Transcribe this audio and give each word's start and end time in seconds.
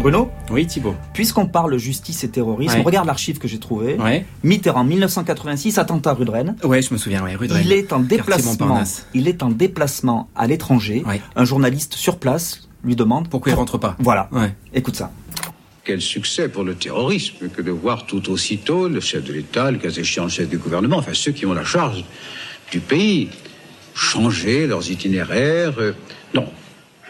Bruno 0.00 0.30
Oui, 0.50 0.66
Thibault. 0.66 0.94
Puisqu'on 1.14 1.46
parle 1.46 1.76
justice 1.78 2.22
et 2.22 2.28
terrorisme, 2.28 2.76
Ouais. 2.76 2.82
regarde 2.82 3.06
l'archive 3.06 3.38
que 3.38 3.48
j'ai 3.48 3.58
trouvée. 3.58 3.94
Ouais. 3.96 4.24
Mitterrand, 4.44 4.84
1986, 4.84 5.78
attentat 5.78 6.12
rue 6.14 6.24
de 6.24 6.30
Rennes. 6.30 6.56
Ouais, 6.62 6.82
je 6.82 6.92
me 6.92 6.98
souviens, 6.98 7.24
ouais, 7.24 7.34
rue 7.34 7.48
de 7.48 7.54
Il 7.58 7.72
est 7.72 7.92
en 7.92 8.00
déplacement. 8.00 8.52
Montparnasse. 8.52 9.06
Il 9.14 9.26
est 9.26 9.42
en 9.42 9.50
déplacement 9.50 10.28
à 10.36 10.46
l'étranger. 10.46 11.02
Ouais. 11.06 11.20
Un 11.34 11.44
journaliste 11.44 11.94
sur 11.94 12.18
place 12.18 12.68
lui 12.84 12.94
demande 12.94 13.28
Pourquoi 13.28 13.52
il 13.52 13.54
rentre 13.56 13.78
pas 13.78 13.96
Voilà. 13.98 14.28
Ouais. 14.32 14.54
Écoute 14.74 14.96
ça. 14.96 15.10
Quel 15.82 16.00
succès 16.00 16.48
pour 16.48 16.62
le 16.64 16.74
terrorisme 16.74 17.48
que 17.48 17.62
de 17.62 17.70
voir 17.70 18.06
tout 18.06 18.28
aussitôt 18.30 18.88
le 18.88 19.00
chef 19.00 19.24
de 19.24 19.32
l'État, 19.32 19.70
le 19.70 19.78
cas 19.78 19.90
échéant 19.90 20.24
le 20.24 20.30
chef 20.30 20.48
du 20.48 20.58
gouvernement, 20.58 20.96
enfin 20.98 21.12
ceux 21.14 21.32
qui 21.32 21.46
ont 21.46 21.54
la 21.54 21.64
charge 21.64 22.04
du 22.70 22.80
pays, 22.80 23.28
changer 23.94 24.66
leurs 24.66 24.88
itinéraires. 24.90 25.74
euh, 25.78 25.92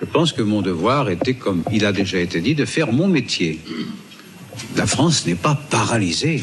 je 0.01 0.05
pense 0.05 0.33
que 0.33 0.43
mon 0.43 0.63
devoir 0.63 1.09
était, 1.09 1.35
comme 1.35 1.63
il 1.73 1.85
a 1.87 1.93
déjà 1.93 2.19
été 2.19 2.41
dit, 2.41 2.55
de 2.55 2.65
faire 2.65 2.93
mon 2.93 3.09
métier. 3.09 3.61
La 4.77 4.87
France 4.87 5.27
n'est 5.27 5.35
pas 5.35 5.59
paralysée 5.71 6.43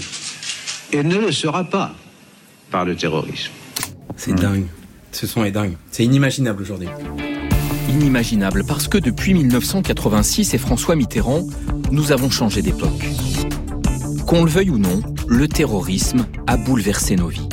et 0.91 1.03
ne 1.03 1.17
le 1.17 1.31
sera 1.31 1.63
pas 1.63 1.95
par 2.71 2.85
le 2.85 2.95
terrorisme. 2.95 3.51
C'est 4.17 4.33
dingue. 4.33 4.65
Ce 5.11 5.27
son 5.27 5.43
est 5.43 5.51
dingue. 5.51 5.77
C'est 5.91 6.03
inimaginable 6.03 6.63
aujourd'hui. 6.63 6.89
Inimaginable 7.89 8.63
parce 8.67 8.87
que 8.87 8.97
depuis 8.97 9.33
1986 9.33 10.53
et 10.53 10.57
François 10.57 10.95
Mitterrand, 10.95 11.45
nous 11.91 12.11
avons 12.11 12.31
changé 12.31 12.61
d'époque. 12.61 13.03
Qu'on 14.25 14.45
le 14.45 14.49
veuille 14.49 14.71
ou 14.71 14.79
non, 14.79 15.01
le 15.27 15.47
terrorisme 15.47 16.25
a 16.47 16.57
bouleversé 16.57 17.15
nos 17.15 17.27
vies. 17.27 17.47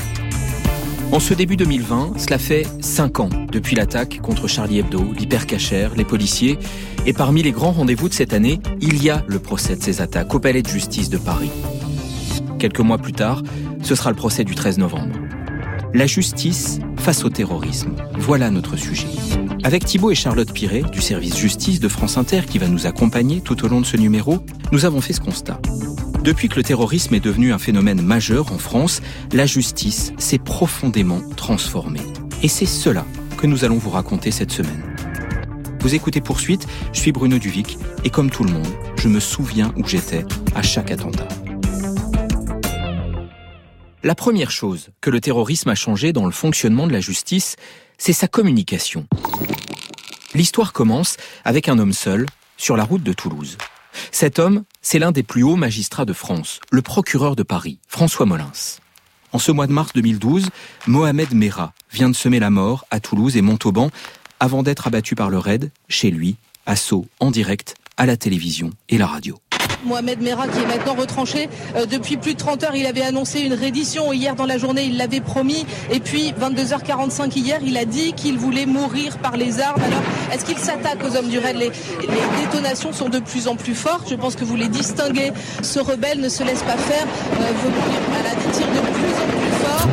En 1.12 1.18
ce 1.18 1.34
début 1.34 1.56
2020, 1.56 2.18
cela 2.18 2.38
fait 2.38 2.66
5 2.80 3.18
ans 3.18 3.28
depuis 3.50 3.74
l'attaque 3.74 4.20
contre 4.22 4.46
Charlie 4.46 4.78
Hebdo, 4.78 5.12
l'hypercachère, 5.18 5.96
les 5.96 6.04
policiers, 6.04 6.56
et 7.04 7.12
parmi 7.12 7.42
les 7.42 7.50
grands 7.50 7.72
rendez-vous 7.72 8.08
de 8.08 8.14
cette 8.14 8.32
année, 8.32 8.60
il 8.80 9.02
y 9.02 9.10
a 9.10 9.24
le 9.26 9.40
procès 9.40 9.74
de 9.74 9.82
ces 9.82 10.00
attaques 10.00 10.32
au 10.32 10.38
palais 10.38 10.62
de 10.62 10.68
justice 10.68 11.10
de 11.10 11.18
Paris. 11.18 11.50
Quelques 12.60 12.80
mois 12.80 12.98
plus 12.98 13.12
tard, 13.12 13.42
ce 13.82 13.96
sera 13.96 14.10
le 14.10 14.16
procès 14.16 14.44
du 14.44 14.54
13 14.54 14.78
novembre. 14.78 15.16
La 15.94 16.06
justice 16.06 16.78
face 16.96 17.24
au 17.24 17.28
terrorisme. 17.28 17.96
Voilà 18.16 18.52
notre 18.52 18.76
sujet. 18.76 19.08
Avec 19.64 19.84
Thibault 19.84 20.12
et 20.12 20.14
Charlotte 20.14 20.52
Piret 20.52 20.82
du 20.92 21.00
service 21.00 21.36
justice 21.36 21.80
de 21.80 21.88
France 21.88 22.18
Inter 22.18 22.42
qui 22.48 22.58
va 22.58 22.68
nous 22.68 22.86
accompagner 22.86 23.40
tout 23.40 23.64
au 23.64 23.68
long 23.68 23.80
de 23.80 23.86
ce 23.86 23.96
numéro, 23.96 24.38
nous 24.70 24.84
avons 24.84 25.00
fait 25.00 25.12
ce 25.12 25.20
constat. 25.20 25.60
Depuis 26.22 26.50
que 26.50 26.56
le 26.56 26.62
terrorisme 26.62 27.14
est 27.14 27.20
devenu 27.20 27.50
un 27.50 27.58
phénomène 27.58 28.02
majeur 28.02 28.52
en 28.52 28.58
France, 28.58 29.00
la 29.32 29.46
justice 29.46 30.12
s'est 30.18 30.38
profondément 30.38 31.22
transformée. 31.34 32.02
Et 32.42 32.48
c'est 32.48 32.66
cela 32.66 33.06
que 33.38 33.46
nous 33.46 33.64
allons 33.64 33.78
vous 33.78 33.88
raconter 33.88 34.30
cette 34.30 34.52
semaine. 34.52 34.94
Vous 35.80 35.94
écoutez 35.94 36.20
Poursuite, 36.20 36.66
je 36.92 37.00
suis 37.00 37.12
Bruno 37.12 37.38
Duvic 37.38 37.78
et 38.04 38.10
comme 38.10 38.28
tout 38.28 38.44
le 38.44 38.52
monde, 38.52 38.68
je 38.98 39.08
me 39.08 39.18
souviens 39.18 39.72
où 39.78 39.86
j'étais 39.86 40.26
à 40.54 40.60
chaque 40.60 40.90
attentat. 40.90 41.28
La 44.02 44.14
première 44.14 44.50
chose 44.50 44.90
que 45.00 45.08
le 45.08 45.22
terrorisme 45.22 45.70
a 45.70 45.74
changé 45.74 46.12
dans 46.12 46.26
le 46.26 46.32
fonctionnement 46.32 46.86
de 46.86 46.92
la 46.92 47.00
justice, 47.00 47.56
c'est 47.96 48.12
sa 48.12 48.28
communication. 48.28 49.06
L'histoire 50.34 50.74
commence 50.74 51.16
avec 51.46 51.70
un 51.70 51.78
homme 51.78 51.94
seul 51.94 52.26
sur 52.58 52.76
la 52.76 52.84
route 52.84 53.02
de 53.02 53.14
Toulouse. 53.14 53.56
Cet 54.12 54.38
homme, 54.38 54.64
c'est 54.82 54.98
l'un 54.98 55.12
des 55.12 55.22
plus 55.22 55.42
hauts 55.42 55.56
magistrats 55.56 56.04
de 56.04 56.12
France, 56.12 56.60
le 56.70 56.82
procureur 56.82 57.36
de 57.36 57.42
Paris, 57.42 57.78
François 57.88 58.26
Molins. 58.26 58.52
En 59.32 59.38
ce 59.38 59.52
mois 59.52 59.66
de 59.66 59.72
mars 59.72 59.92
2012, 59.94 60.48
Mohamed 60.86 61.32
Merah 61.34 61.72
vient 61.92 62.08
de 62.08 62.16
semer 62.16 62.40
la 62.40 62.50
mort 62.50 62.84
à 62.90 63.00
Toulouse 63.00 63.36
et 63.36 63.42
Montauban 63.42 63.90
avant 64.40 64.62
d'être 64.62 64.86
abattu 64.86 65.14
par 65.14 65.30
le 65.30 65.38
raid, 65.38 65.70
chez 65.88 66.10
lui, 66.10 66.36
à 66.66 66.76
Sceaux, 66.76 67.06
en 67.20 67.30
direct, 67.30 67.76
à 67.96 68.06
la 68.06 68.16
télévision 68.16 68.70
et 68.88 68.98
la 68.98 69.06
radio. 69.06 69.38
Mohamed 69.84 70.20
Merah 70.20 70.48
qui 70.48 70.58
est 70.58 70.66
maintenant 70.66 70.94
retranché 70.94 71.48
euh, 71.76 71.86
depuis 71.86 72.16
plus 72.16 72.34
de 72.34 72.38
30 72.38 72.64
heures. 72.64 72.74
Il 72.74 72.86
avait 72.86 73.02
annoncé 73.02 73.40
une 73.40 73.54
reddition 73.54 74.12
hier 74.12 74.34
dans 74.34 74.46
la 74.46 74.58
journée, 74.58 74.84
il 74.84 74.96
l'avait 74.96 75.20
promis. 75.20 75.66
Et 75.90 76.00
puis 76.00 76.32
22h45 76.40 77.38
hier, 77.38 77.60
il 77.64 77.76
a 77.76 77.84
dit 77.84 78.12
qu'il 78.12 78.38
voulait 78.38 78.66
mourir 78.66 79.18
par 79.18 79.36
les 79.36 79.60
armes. 79.60 79.82
Alors 79.82 80.02
est-ce 80.32 80.44
qu'il 80.44 80.58
s'attaque 80.58 80.98
aux 81.04 81.16
hommes 81.16 81.28
du 81.28 81.38
raid? 81.38 81.56
Les, 81.56 81.70
détonations 82.40 82.92
sont 82.92 83.08
de 83.08 83.18
plus 83.18 83.48
en 83.48 83.56
plus 83.56 83.74
fortes. 83.74 84.08
Je 84.08 84.14
pense 84.14 84.36
que 84.36 84.44
vous 84.44 84.56
les 84.56 84.68
distinguez. 84.68 85.32
Ce 85.62 85.80
rebelle 85.80 86.20
ne 86.20 86.28
se 86.28 86.42
laisse 86.42 86.62
pas 86.62 86.76
faire, 86.76 87.06
euh, 87.06 87.52
veut 87.62 87.70
mourir 87.70 88.00
malade, 88.10 88.38
tire 88.52 88.66
de 88.66 88.80
plus 88.80 89.14
en 89.14 89.38
plus 89.38 89.52
fort. 89.64 89.88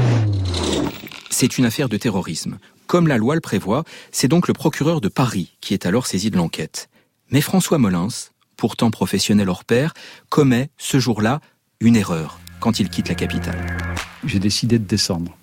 C'est 1.30 1.58
une 1.58 1.66
affaire 1.66 1.90
de 1.90 1.98
terrorisme. 1.98 2.58
Comme 2.88 3.08
la 3.08 3.18
loi 3.18 3.36
le 3.36 3.42
prévoit, 3.42 3.84
c'est 4.12 4.28
donc 4.28 4.48
le 4.48 4.54
procureur 4.54 5.02
de 5.02 5.10
Paris 5.10 5.58
qui 5.62 5.74
est 5.74 5.86
alors 5.86 6.08
saisi 6.08 6.32
de 6.32 6.38
l'enquête. 6.38 6.90
Mais 7.32 7.42
François 7.42 7.78
Molins, 7.78 8.08
pourtant 8.58 8.92
professionnel 8.92 9.50
hors 9.50 9.64
pair, 9.64 9.94
commet 10.30 10.70
ce 10.78 11.00
jour-là 11.00 11.40
une 11.80 11.96
erreur 11.96 12.40
quand 12.60 12.80
il 12.80 12.90
quitte 12.90 13.10
la 13.10 13.16
capitale. 13.16 13.78
J'ai 14.26 14.40
décidé 14.40 14.80
de 14.80 14.86
descendre. 14.86 15.38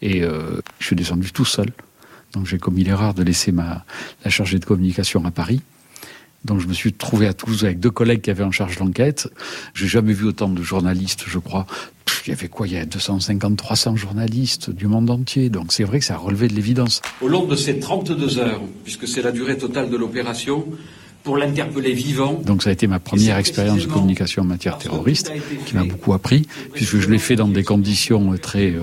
Et 0.00 0.22
euh, 0.22 0.60
je 0.78 0.86
suis 0.86 0.96
descendu 0.96 1.32
tout 1.32 1.44
seul. 1.44 1.70
Donc 2.32 2.46
j'ai 2.46 2.58
commis 2.58 2.84
l'erreur 2.84 3.14
de 3.14 3.22
laisser 3.22 3.52
ma, 3.52 3.84
la 4.24 4.30
chargée 4.30 4.58
de 4.58 4.64
communication 4.64 5.24
à 5.24 5.30
Paris. 5.30 5.60
Donc 6.44 6.60
je 6.60 6.66
me 6.66 6.72
suis 6.72 6.92
trouvé 6.92 7.28
à 7.28 7.34
Toulouse 7.34 7.64
avec 7.64 7.78
deux 7.78 7.90
collègues 7.90 8.22
qui 8.22 8.30
avaient 8.30 8.42
en 8.42 8.50
charge 8.50 8.78
l'enquête. 8.78 9.28
J'ai 9.74 9.86
jamais 9.86 10.12
vu 10.12 10.26
autant 10.26 10.48
de 10.48 10.62
journalistes, 10.62 11.24
je 11.26 11.38
crois. 11.38 11.66
Pff, 12.04 12.26
il 12.26 12.30
y 12.30 12.32
avait 12.32 12.48
quoi? 12.48 12.66
Il 12.66 12.72
y 12.72 12.78
a 12.78 12.84
250, 12.84 13.56
300 13.56 13.96
journalistes 13.96 14.70
du 14.70 14.88
monde 14.88 15.10
entier. 15.10 15.50
Donc 15.50 15.72
c'est 15.72 15.84
vrai 15.84 16.00
que 16.00 16.04
ça 16.04 16.14
a 16.14 16.18
relevé 16.18 16.48
de 16.48 16.54
l'évidence. 16.54 17.00
Au 17.20 17.28
long 17.28 17.44
de 17.44 17.54
ces 17.54 17.78
32 17.78 18.38
heures, 18.38 18.62
puisque 18.82 19.06
c'est 19.06 19.22
la 19.22 19.30
durée 19.30 19.56
totale 19.56 19.88
de 19.88 19.96
l'opération, 19.96 20.66
pour 21.22 21.36
l'interpeller 21.36 21.92
vivant. 21.92 22.40
Donc 22.44 22.62
ça 22.62 22.70
a 22.70 22.72
été 22.72 22.86
ma 22.86 22.98
première 22.98 23.36
expérience 23.38 23.86
de 23.86 23.92
communication 23.92 24.42
en 24.42 24.46
matière 24.46 24.78
terroriste, 24.78 25.32
qui 25.66 25.74
m'a 25.74 25.84
beaucoup 25.84 26.12
appris, 26.12 26.46
puisque 26.72 26.98
je 26.98 27.08
l'ai 27.08 27.18
fait 27.18 27.36
dans 27.36 27.48
des 27.48 27.64
conditions 27.64 28.36
très 28.40 28.70
euh, 28.70 28.80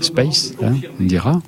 space, 0.00 0.54
hein, 0.62 0.74
on 1.00 1.04
dira. 1.04 1.40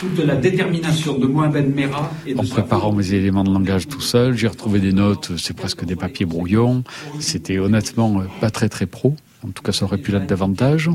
toute 0.00 0.18
la 0.24 0.36
détermination 0.36 1.18
de 1.18 1.26
Mohamed 1.26 1.74
Merah 1.74 2.10
et 2.26 2.34
de 2.34 2.38
En 2.38 2.44
préparant 2.44 2.92
mes 2.92 3.12
éléments 3.12 3.44
de 3.44 3.52
langage 3.52 3.88
tout 3.88 4.00
seul, 4.00 4.36
j'ai 4.36 4.48
retrouvé 4.48 4.80
des 4.80 4.92
notes, 4.92 5.32
c'est 5.36 5.56
presque 5.56 5.84
des 5.84 5.96
papiers 5.96 6.26
brouillons. 6.26 6.84
C'était 7.20 7.58
honnêtement 7.58 8.20
euh, 8.20 8.24
pas 8.40 8.50
très 8.50 8.68
très 8.68 8.86
pro. 8.86 9.16
En 9.44 9.50
tout 9.50 9.62
cas, 9.62 9.72
ça 9.72 9.84
aurait 9.84 9.98
pu 9.98 10.12
l'être 10.12 10.26
davantage. 10.26 10.88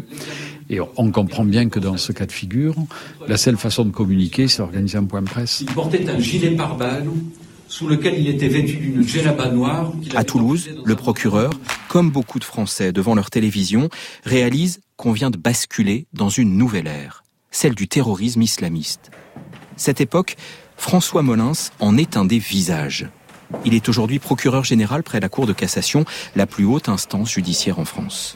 Et 0.69 0.79
on 0.97 1.11
comprend 1.11 1.45
bien 1.45 1.69
que 1.69 1.79
dans 1.79 1.97
ce 1.97 2.11
cas 2.11 2.25
de 2.25 2.31
figure, 2.31 2.75
la 3.27 3.37
seule 3.37 3.57
façon 3.57 3.85
de 3.85 3.91
communiquer, 3.91 4.47
c'est 4.47 4.61
organiser 4.61 4.97
un 4.97 5.05
point 5.05 5.21
de 5.21 5.29
presse. 5.29 5.61
Il 5.61 5.73
portait 5.73 6.09
un 6.09 6.19
gilet 6.19 6.51
pare-balles 6.51 7.07
sous 7.67 7.87
lequel 7.87 8.19
il 8.19 8.27
était 8.27 8.47
vêtu 8.47 8.77
d'une 8.77 9.07
djellaba 9.07 9.49
noire. 9.49 9.91
À 10.15 10.23
Toulouse, 10.23 10.69
le 10.83 10.95
procureur, 10.95 11.51
comme 11.87 12.09
beaucoup 12.09 12.39
de 12.39 12.43
Français 12.43 12.91
devant 12.91 13.15
leur 13.15 13.29
télévision, 13.29 13.89
réalise 14.23 14.79
qu'on 14.95 15.11
vient 15.11 15.29
de 15.29 15.37
basculer 15.37 16.07
dans 16.13 16.29
une 16.29 16.57
nouvelle 16.57 16.87
ère, 16.87 17.23
celle 17.51 17.75
du 17.75 17.87
terrorisme 17.87 18.41
islamiste. 18.41 19.11
Cette 19.75 20.01
époque, 20.01 20.35
François 20.75 21.21
Molins 21.21 21.69
en 21.79 21.97
est 21.97 22.17
un 22.17 22.25
des 22.25 22.39
visages. 22.39 23.09
Il 23.63 23.73
est 23.73 23.87
aujourd'hui 23.87 24.19
procureur 24.19 24.63
général 24.63 25.03
près 25.03 25.19
la 25.19 25.29
Cour 25.29 25.47
de 25.47 25.53
cassation, 25.53 26.05
la 26.35 26.45
plus 26.45 26.65
haute 26.65 26.89
instance 26.89 27.31
judiciaire 27.31 27.79
en 27.79 27.85
France. 27.85 28.35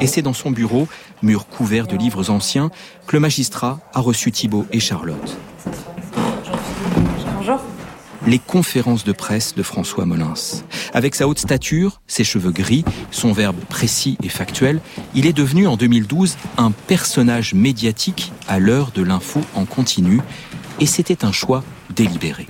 Et 0.00 0.06
c'est 0.06 0.22
dans 0.22 0.32
son 0.32 0.50
bureau, 0.50 0.86
mur 1.22 1.46
couvert 1.46 1.86
de 1.86 1.96
livres 1.96 2.30
anciens, 2.30 2.70
que 3.06 3.16
le 3.16 3.20
magistrat 3.20 3.80
a 3.94 4.00
reçu 4.00 4.30
Thibault 4.30 4.66
et 4.72 4.80
Charlotte. 4.80 5.36
Les 8.26 8.38
conférences 8.38 9.04
de 9.04 9.12
presse 9.12 9.54
de 9.54 9.62
François 9.62 10.04
Molins. 10.04 10.34
Avec 10.92 11.14
sa 11.14 11.26
haute 11.26 11.38
stature, 11.38 12.00
ses 12.06 12.24
cheveux 12.24 12.52
gris, 12.52 12.84
son 13.10 13.32
verbe 13.32 13.56
précis 13.68 14.16
et 14.22 14.28
factuel, 14.28 14.80
il 15.14 15.26
est 15.26 15.32
devenu 15.32 15.66
en 15.66 15.76
2012 15.76 16.36
un 16.56 16.70
personnage 16.70 17.54
médiatique 17.54 18.32
à 18.48 18.58
l'heure 18.58 18.92
de 18.94 19.02
l'info 19.02 19.40
en 19.54 19.64
continu, 19.64 20.20
et 20.80 20.86
c'était 20.86 21.24
un 21.24 21.32
choix 21.32 21.64
délibéré. 21.94 22.46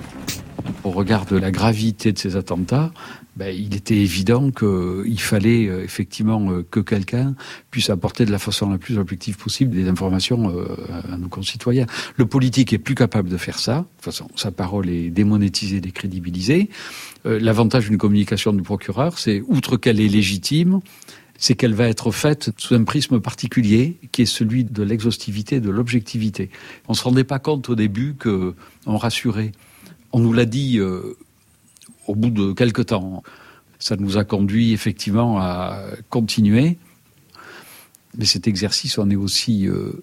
Au 0.83 0.91
regard 0.91 1.25
de 1.25 1.37
la 1.37 1.51
gravité 1.51 2.11
de 2.11 2.17
ces 2.17 2.35
attentats, 2.35 2.91
ben, 3.35 3.55
il 3.55 3.75
était 3.75 3.95
évident 3.95 4.51
qu'il 4.51 5.19
fallait 5.19 5.67
euh, 5.67 5.83
effectivement 5.83 6.51
euh, 6.51 6.65
que 6.69 6.79
quelqu'un 6.79 7.35
puisse 7.71 7.89
apporter 7.89 8.25
de 8.25 8.31
la 8.31 8.37
façon 8.37 8.69
la 8.69 8.77
plus 8.77 8.97
objective 8.97 9.37
possible 9.37 9.73
des 9.73 9.87
informations 9.87 10.55
euh, 10.55 10.75
à 11.11 11.17
nos 11.17 11.29
concitoyens. 11.29 11.87
Le 12.17 12.25
politique 12.25 12.73
est 12.73 12.77
plus 12.77 12.95
capable 12.95 13.29
de 13.29 13.37
faire 13.37 13.59
ça. 13.59 13.77
De 13.77 13.81
toute 13.81 14.05
façon, 14.05 14.27
sa 14.35 14.51
parole 14.51 14.89
est 14.89 15.09
démonétisée, 15.09 15.81
décrédibilisée. 15.81 16.69
L'avantage 17.25 17.87
d'une 17.87 17.97
communication 17.97 18.51
du 18.51 18.61
procureur, 18.61 19.17
c'est, 19.17 19.41
outre 19.47 19.77
qu'elle 19.77 20.01
est 20.01 20.09
légitime, 20.09 20.81
c'est 21.37 21.55
qu'elle 21.55 21.73
va 21.73 21.87
être 21.87 22.11
faite 22.11 22.51
sous 22.57 22.75
un 22.75 22.83
prisme 22.83 23.19
particulier, 23.19 23.97
qui 24.11 24.23
est 24.23 24.25
celui 24.25 24.65
de 24.65 24.83
l'exhaustivité, 24.83 25.59
de 25.61 25.69
l'objectivité. 25.69 26.49
On 26.87 26.93
se 26.93 27.03
rendait 27.03 27.23
pas 27.23 27.39
compte 27.39 27.69
au 27.69 27.75
début 27.75 28.13
que 28.13 28.53
on 28.85 28.97
rassurait. 28.97 29.53
On 30.13 30.19
nous 30.19 30.31
l'a 30.31 30.45
dit 30.45 30.77
euh, 30.77 31.17
au 32.07 32.13
bout 32.13 32.29
de 32.29 32.53
quelques 32.53 32.85
temps. 32.87 33.23
Ça 33.79 33.95
nous 33.97 34.17
a 34.17 34.23
conduit 34.23 34.71
effectivement 34.71 35.39
à 35.39 35.81
continuer. 36.09 36.77
Mais 38.15 38.25
cet 38.25 38.47
exercice, 38.47 38.99
on 38.99 39.09
est 39.09 39.15
aussi 39.15 39.67
euh, 39.67 39.99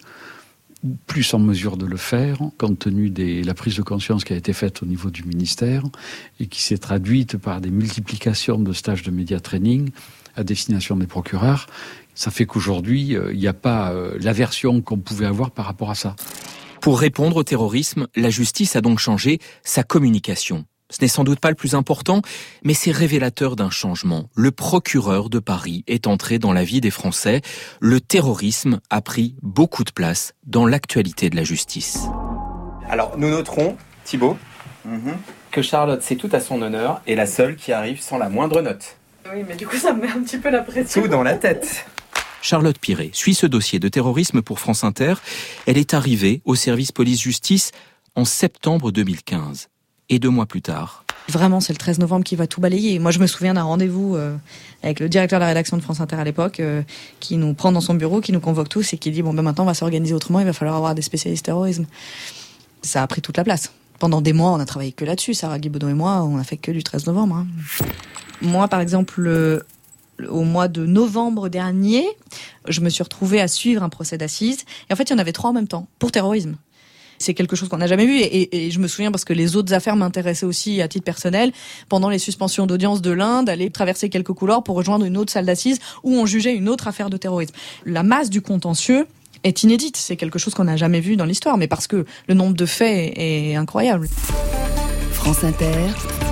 plus 1.06 1.32
en 1.32 1.38
mesure 1.38 1.76
de 1.76 1.86
le 1.86 1.96
faire, 1.96 2.38
compte 2.58 2.80
tenu 2.80 3.08
de 3.08 3.46
la 3.46 3.54
prise 3.54 3.76
de 3.76 3.82
conscience 3.82 4.24
qui 4.24 4.32
a 4.32 4.36
été 4.36 4.52
faite 4.52 4.82
au 4.82 4.86
niveau 4.86 5.10
du 5.10 5.22
ministère 5.22 5.84
et 6.40 6.48
qui 6.48 6.60
s'est 6.60 6.78
traduite 6.78 7.36
par 7.38 7.60
des 7.60 7.70
multiplications 7.70 8.58
de 8.58 8.72
stages 8.72 9.04
de 9.04 9.12
média 9.12 9.38
training 9.38 9.90
à 10.34 10.42
destination 10.42 10.96
des 10.96 11.06
procureurs. 11.06 11.68
Ça 12.16 12.32
fait 12.32 12.46
qu'aujourd'hui, 12.46 13.16
euh, 13.16 13.32
il 13.32 13.38
n'y 13.38 13.46
a 13.46 13.54
pas 13.54 13.94
l'aversion 14.18 14.82
qu'on 14.82 14.98
pouvait 14.98 15.26
avoir 15.26 15.52
par 15.52 15.66
rapport 15.66 15.90
à 15.90 15.94
ça. 15.94 16.16
Pour 16.80 16.98
répondre 16.98 17.36
au 17.36 17.42
terrorisme, 17.44 18.06
la 18.16 18.30
justice 18.30 18.74
a 18.74 18.80
donc 18.80 18.98
changé 18.98 19.38
sa 19.62 19.82
communication. 19.82 20.64
Ce 20.88 20.98
n'est 21.02 21.08
sans 21.08 21.24
doute 21.24 21.38
pas 21.38 21.50
le 21.50 21.54
plus 21.54 21.74
important, 21.74 22.22
mais 22.64 22.74
c'est 22.74 22.90
révélateur 22.90 23.54
d'un 23.54 23.70
changement. 23.70 24.28
Le 24.34 24.50
procureur 24.50 25.28
de 25.28 25.38
Paris 25.38 25.84
est 25.86 26.06
entré 26.06 26.38
dans 26.38 26.52
la 26.52 26.64
vie 26.64 26.80
des 26.80 26.90
Français. 26.90 27.42
Le 27.80 28.00
terrorisme 28.00 28.80
a 28.90 29.00
pris 29.02 29.36
beaucoup 29.42 29.84
de 29.84 29.92
place 29.92 30.32
dans 30.46 30.66
l'actualité 30.66 31.30
de 31.30 31.36
la 31.36 31.44
justice. 31.44 32.06
Alors, 32.88 33.16
nous 33.18 33.28
noterons, 33.28 33.76
Thibault, 34.04 34.36
Mhm. 34.86 35.12
que 35.50 35.60
Charlotte, 35.62 36.00
c'est 36.02 36.16
tout 36.16 36.30
à 36.32 36.40
son 36.40 36.62
honneur, 36.62 37.02
est 37.06 37.14
la 37.14 37.26
seule 37.26 37.54
qui 37.56 37.70
arrive 37.72 38.00
sans 38.00 38.16
la 38.16 38.30
moindre 38.30 38.62
note. 38.62 38.96
Oui, 39.32 39.44
mais 39.46 39.54
du 39.54 39.66
coup, 39.66 39.76
ça 39.76 39.92
me 39.92 40.00
met 40.00 40.08
un 40.10 40.22
petit 40.22 40.38
peu 40.38 40.48
la 40.48 40.62
pression. 40.62 41.02
Tout 41.02 41.08
dans 41.08 41.22
la 41.22 41.34
tête. 41.34 41.84
Charlotte 42.42 42.78
Piret 42.78 43.10
suit 43.12 43.34
ce 43.34 43.46
dossier 43.46 43.78
de 43.78 43.88
terrorisme 43.88 44.42
pour 44.42 44.58
France 44.60 44.84
Inter. 44.84 45.14
Elle 45.66 45.78
est 45.78 45.94
arrivée 45.94 46.40
au 46.44 46.54
service 46.54 46.92
police-justice 46.92 47.72
en 48.16 48.24
septembre 48.24 48.90
2015. 48.92 49.68
Et 50.12 50.18
deux 50.18 50.30
mois 50.30 50.46
plus 50.46 50.62
tard, 50.62 51.04
Vraiment, 51.28 51.60
c'est 51.60 51.72
le 51.72 51.78
13 51.78 52.00
novembre 52.00 52.24
qui 52.24 52.34
va 52.34 52.48
tout 52.48 52.60
balayer. 52.60 52.98
Moi, 52.98 53.12
je 53.12 53.20
me 53.20 53.28
souviens 53.28 53.54
d'un 53.54 53.62
rendez-vous 53.62 54.16
euh, 54.16 54.34
avec 54.82 54.98
le 54.98 55.08
directeur 55.08 55.38
de 55.38 55.42
la 55.42 55.46
rédaction 55.48 55.76
de 55.76 55.82
France 55.82 56.00
Inter 56.00 56.16
à 56.16 56.24
l'époque, 56.24 56.58
euh, 56.58 56.82
qui 57.20 57.36
nous 57.36 57.54
prend 57.54 57.70
dans 57.70 57.80
son 57.80 57.94
bureau, 57.94 58.20
qui 58.20 58.32
nous 58.32 58.40
convoque 58.40 58.68
tous 58.68 58.92
et 58.94 58.98
qui 58.98 59.12
dit 59.12 59.22
bon 59.22 59.32
ben 59.32 59.42
maintenant 59.42 59.62
on 59.62 59.66
va 59.68 59.74
s'organiser 59.74 60.12
autrement, 60.12 60.40
il 60.40 60.46
va 60.46 60.52
falloir 60.52 60.76
avoir 60.76 60.96
des 60.96 61.02
spécialistes 61.02 61.44
terrorisme. 61.44 61.86
Ça 62.82 63.04
a 63.04 63.06
pris 63.06 63.20
toute 63.20 63.36
la 63.36 63.44
place. 63.44 63.70
Pendant 64.00 64.20
des 64.22 64.32
mois, 64.32 64.50
on 64.50 64.58
a 64.58 64.64
travaillé 64.64 64.90
que 64.90 65.04
là-dessus. 65.04 65.34
Sarah 65.34 65.60
Guibaudon 65.60 65.88
et 65.90 65.94
moi, 65.94 66.22
on 66.24 66.36
a 66.38 66.42
fait 66.42 66.56
que 66.56 66.72
du 66.72 66.82
13 66.82 67.06
novembre. 67.06 67.36
hein. 67.36 67.46
Moi, 68.42 68.66
par 68.66 68.80
exemple, 68.80 69.20
le- 69.20 69.64
au 70.28 70.42
mois 70.42 70.68
de 70.68 70.86
novembre 70.86 71.48
dernier, 71.48 72.06
je 72.68 72.80
me 72.80 72.88
suis 72.88 73.02
retrouvée 73.02 73.40
à 73.40 73.48
suivre 73.48 73.82
un 73.82 73.88
procès 73.88 74.18
d'assises. 74.18 74.64
Et 74.88 74.92
en 74.92 74.96
fait, 74.96 75.04
il 75.04 75.10
y 75.10 75.14
en 75.14 75.18
avait 75.18 75.32
trois 75.32 75.50
en 75.50 75.52
même 75.52 75.68
temps 75.68 75.86
pour 75.98 76.12
terrorisme. 76.12 76.56
C'est 77.18 77.34
quelque 77.34 77.54
chose 77.54 77.68
qu'on 77.68 77.76
n'a 77.76 77.86
jamais 77.86 78.06
vu 78.06 78.18
et, 78.18 78.70
je 78.70 78.78
me 78.78 78.88
souviens 78.88 79.10
parce 79.10 79.26
que 79.26 79.34
les 79.34 79.54
autres 79.54 79.74
affaires 79.74 79.94
m'intéressaient 79.94 80.46
aussi 80.46 80.80
à 80.80 80.88
titre 80.88 81.04
personnel. 81.04 81.52
Pendant 81.90 82.08
les 82.08 82.18
suspensions 82.18 82.66
d'audience 82.66 83.02
de 83.02 83.10
l'Inde, 83.10 83.46
d'aller 83.46 83.68
traverser 83.70 84.08
quelques 84.08 84.32
couloirs 84.32 84.62
pour 84.62 84.74
rejoindre 84.74 85.04
une 85.04 85.18
autre 85.18 85.30
salle 85.30 85.44
d'assises 85.44 85.80
où 86.02 86.14
on 86.14 86.24
jugeait 86.24 86.54
une 86.54 86.68
autre 86.68 86.88
affaire 86.88 87.10
de 87.10 87.18
terrorisme. 87.18 87.54
La 87.84 88.02
masse 88.02 88.30
du 88.30 88.40
contentieux 88.40 89.06
est 89.44 89.62
inédite. 89.62 89.98
C'est 89.98 90.16
quelque 90.16 90.38
chose 90.38 90.54
qu'on 90.54 90.64
n'a 90.64 90.78
jamais 90.78 91.00
vu 91.00 91.16
dans 91.16 91.26
l'histoire, 91.26 91.58
mais 91.58 91.68
parce 91.68 91.86
que 91.86 92.06
le 92.26 92.34
nombre 92.34 92.56
de 92.56 92.66
faits 92.66 93.12
est 93.16 93.54
incroyable. 93.54 94.08
France 95.12 95.44
Inter. 95.44 96.29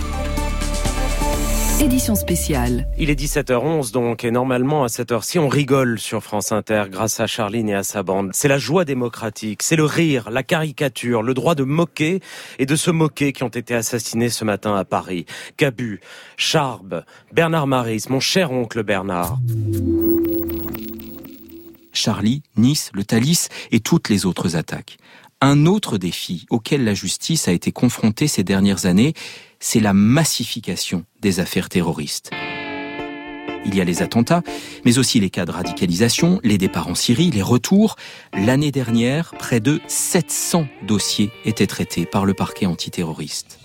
Édition 1.80 2.16
spéciale. 2.16 2.88
Il 2.98 3.08
est 3.08 3.18
17h11 3.18 3.92
donc 3.92 4.24
et 4.24 4.32
normalement 4.32 4.82
à 4.82 4.88
cette 4.88 5.12
heure-ci 5.12 5.38
on 5.38 5.46
rigole 5.46 6.00
sur 6.00 6.24
France 6.24 6.50
Inter 6.50 6.84
grâce 6.90 7.20
à 7.20 7.28
Charline 7.28 7.68
et 7.68 7.74
à 7.74 7.84
sa 7.84 8.02
bande. 8.02 8.30
C'est 8.32 8.48
la 8.48 8.58
joie 8.58 8.84
démocratique, 8.84 9.62
c'est 9.62 9.76
le 9.76 9.84
rire, 9.84 10.28
la 10.30 10.42
caricature, 10.42 11.22
le 11.22 11.34
droit 11.34 11.54
de 11.54 11.62
moquer 11.62 12.20
et 12.58 12.66
de 12.66 12.74
se 12.74 12.90
moquer 12.90 13.32
qui 13.32 13.44
ont 13.44 13.48
été 13.48 13.76
assassinés 13.76 14.28
ce 14.28 14.44
matin 14.44 14.74
à 14.74 14.84
Paris. 14.84 15.24
Cabu, 15.56 16.00
Charbe, 16.36 17.04
Bernard 17.32 17.68
Maris, 17.68 18.06
mon 18.08 18.20
cher 18.20 18.50
oncle 18.50 18.82
Bernard. 18.82 19.38
Charlie, 21.92 22.42
Nice, 22.56 22.90
le 22.92 23.04
Thalys 23.04 23.48
et 23.70 23.78
toutes 23.78 24.08
les 24.08 24.26
autres 24.26 24.56
attaques. 24.56 24.98
Un 25.40 25.66
autre 25.66 25.98
défi 25.98 26.46
auquel 26.50 26.82
la 26.82 26.94
justice 26.94 27.46
a 27.46 27.52
été 27.52 27.70
confrontée 27.70 28.26
ces 28.26 28.42
dernières 28.42 28.86
années, 28.86 29.14
c'est 29.60 29.80
la 29.80 29.92
massification 29.92 31.04
des 31.20 31.40
affaires 31.40 31.68
terroristes. 31.68 32.30
Il 33.64 33.74
y 33.74 33.80
a 33.80 33.84
les 33.84 34.02
attentats, 34.02 34.42
mais 34.84 34.98
aussi 34.98 35.20
les 35.20 35.30
cas 35.30 35.44
de 35.44 35.50
radicalisation, 35.50 36.40
les 36.42 36.58
départs 36.58 36.88
en 36.88 36.94
Syrie, 36.94 37.30
les 37.30 37.42
retours. 37.42 37.96
L'année 38.32 38.70
dernière, 38.70 39.34
près 39.38 39.60
de 39.60 39.80
700 39.88 40.68
dossiers 40.86 41.30
étaient 41.44 41.66
traités 41.66 42.06
par 42.06 42.24
le 42.24 42.34
parquet 42.34 42.66
antiterroriste. 42.66 43.58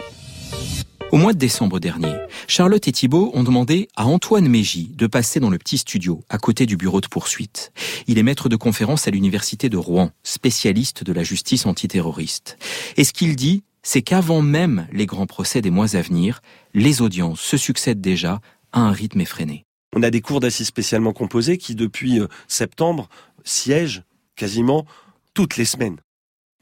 Au 1.13 1.17
mois 1.17 1.33
de 1.33 1.37
décembre 1.37 1.79
dernier, 1.79 2.11
Charlotte 2.47 2.87
et 2.87 2.91
Thibault 2.91 3.29
ont 3.35 3.43
demandé 3.43 3.87
à 3.95 4.07
Antoine 4.07 4.47
Mégy 4.47 4.89
de 4.95 5.05
passer 5.05 5.39
dans 5.39 5.51
le 5.51 5.59
petit 5.59 5.77
studio 5.77 6.23
à 6.27 6.39
côté 6.39 6.65
du 6.65 6.75
bureau 6.75 7.01
de 7.01 7.07
poursuite. 7.07 7.71
Il 8.07 8.17
est 8.17 8.23
maître 8.23 8.49
de 8.49 8.55
conférence 8.55 9.07
à 9.07 9.11
l'université 9.11 9.69
de 9.69 9.77
Rouen, 9.77 10.09
spécialiste 10.23 11.03
de 11.03 11.13
la 11.13 11.21
justice 11.21 11.67
antiterroriste. 11.67 12.57
Et 12.97 13.03
ce 13.03 13.13
qu'il 13.13 13.35
dit, 13.35 13.63
c'est 13.83 14.01
qu'avant 14.01 14.41
même 14.41 14.87
les 14.91 15.05
grands 15.05 15.27
procès 15.27 15.61
des 15.61 15.69
mois 15.69 15.95
à 15.95 16.01
venir, 16.01 16.41
les 16.73 17.01
audiences 17.01 17.41
se 17.41 17.57
succèdent 17.57 18.01
déjà 18.01 18.39
à 18.71 18.79
un 18.79 18.91
rythme 18.91 19.21
effréné. 19.21 19.65
On 19.95 20.01
a 20.01 20.09
des 20.09 20.21
cours 20.21 20.39
d'assises 20.39 20.67
spécialement 20.67 21.13
composées 21.13 21.57
qui, 21.57 21.75
depuis 21.75 22.19
euh, 22.19 22.27
septembre, 22.47 23.09
siègent 23.43 24.03
quasiment 24.35 24.85
toutes 25.33 25.57
les 25.57 25.65
semaines. 25.65 25.97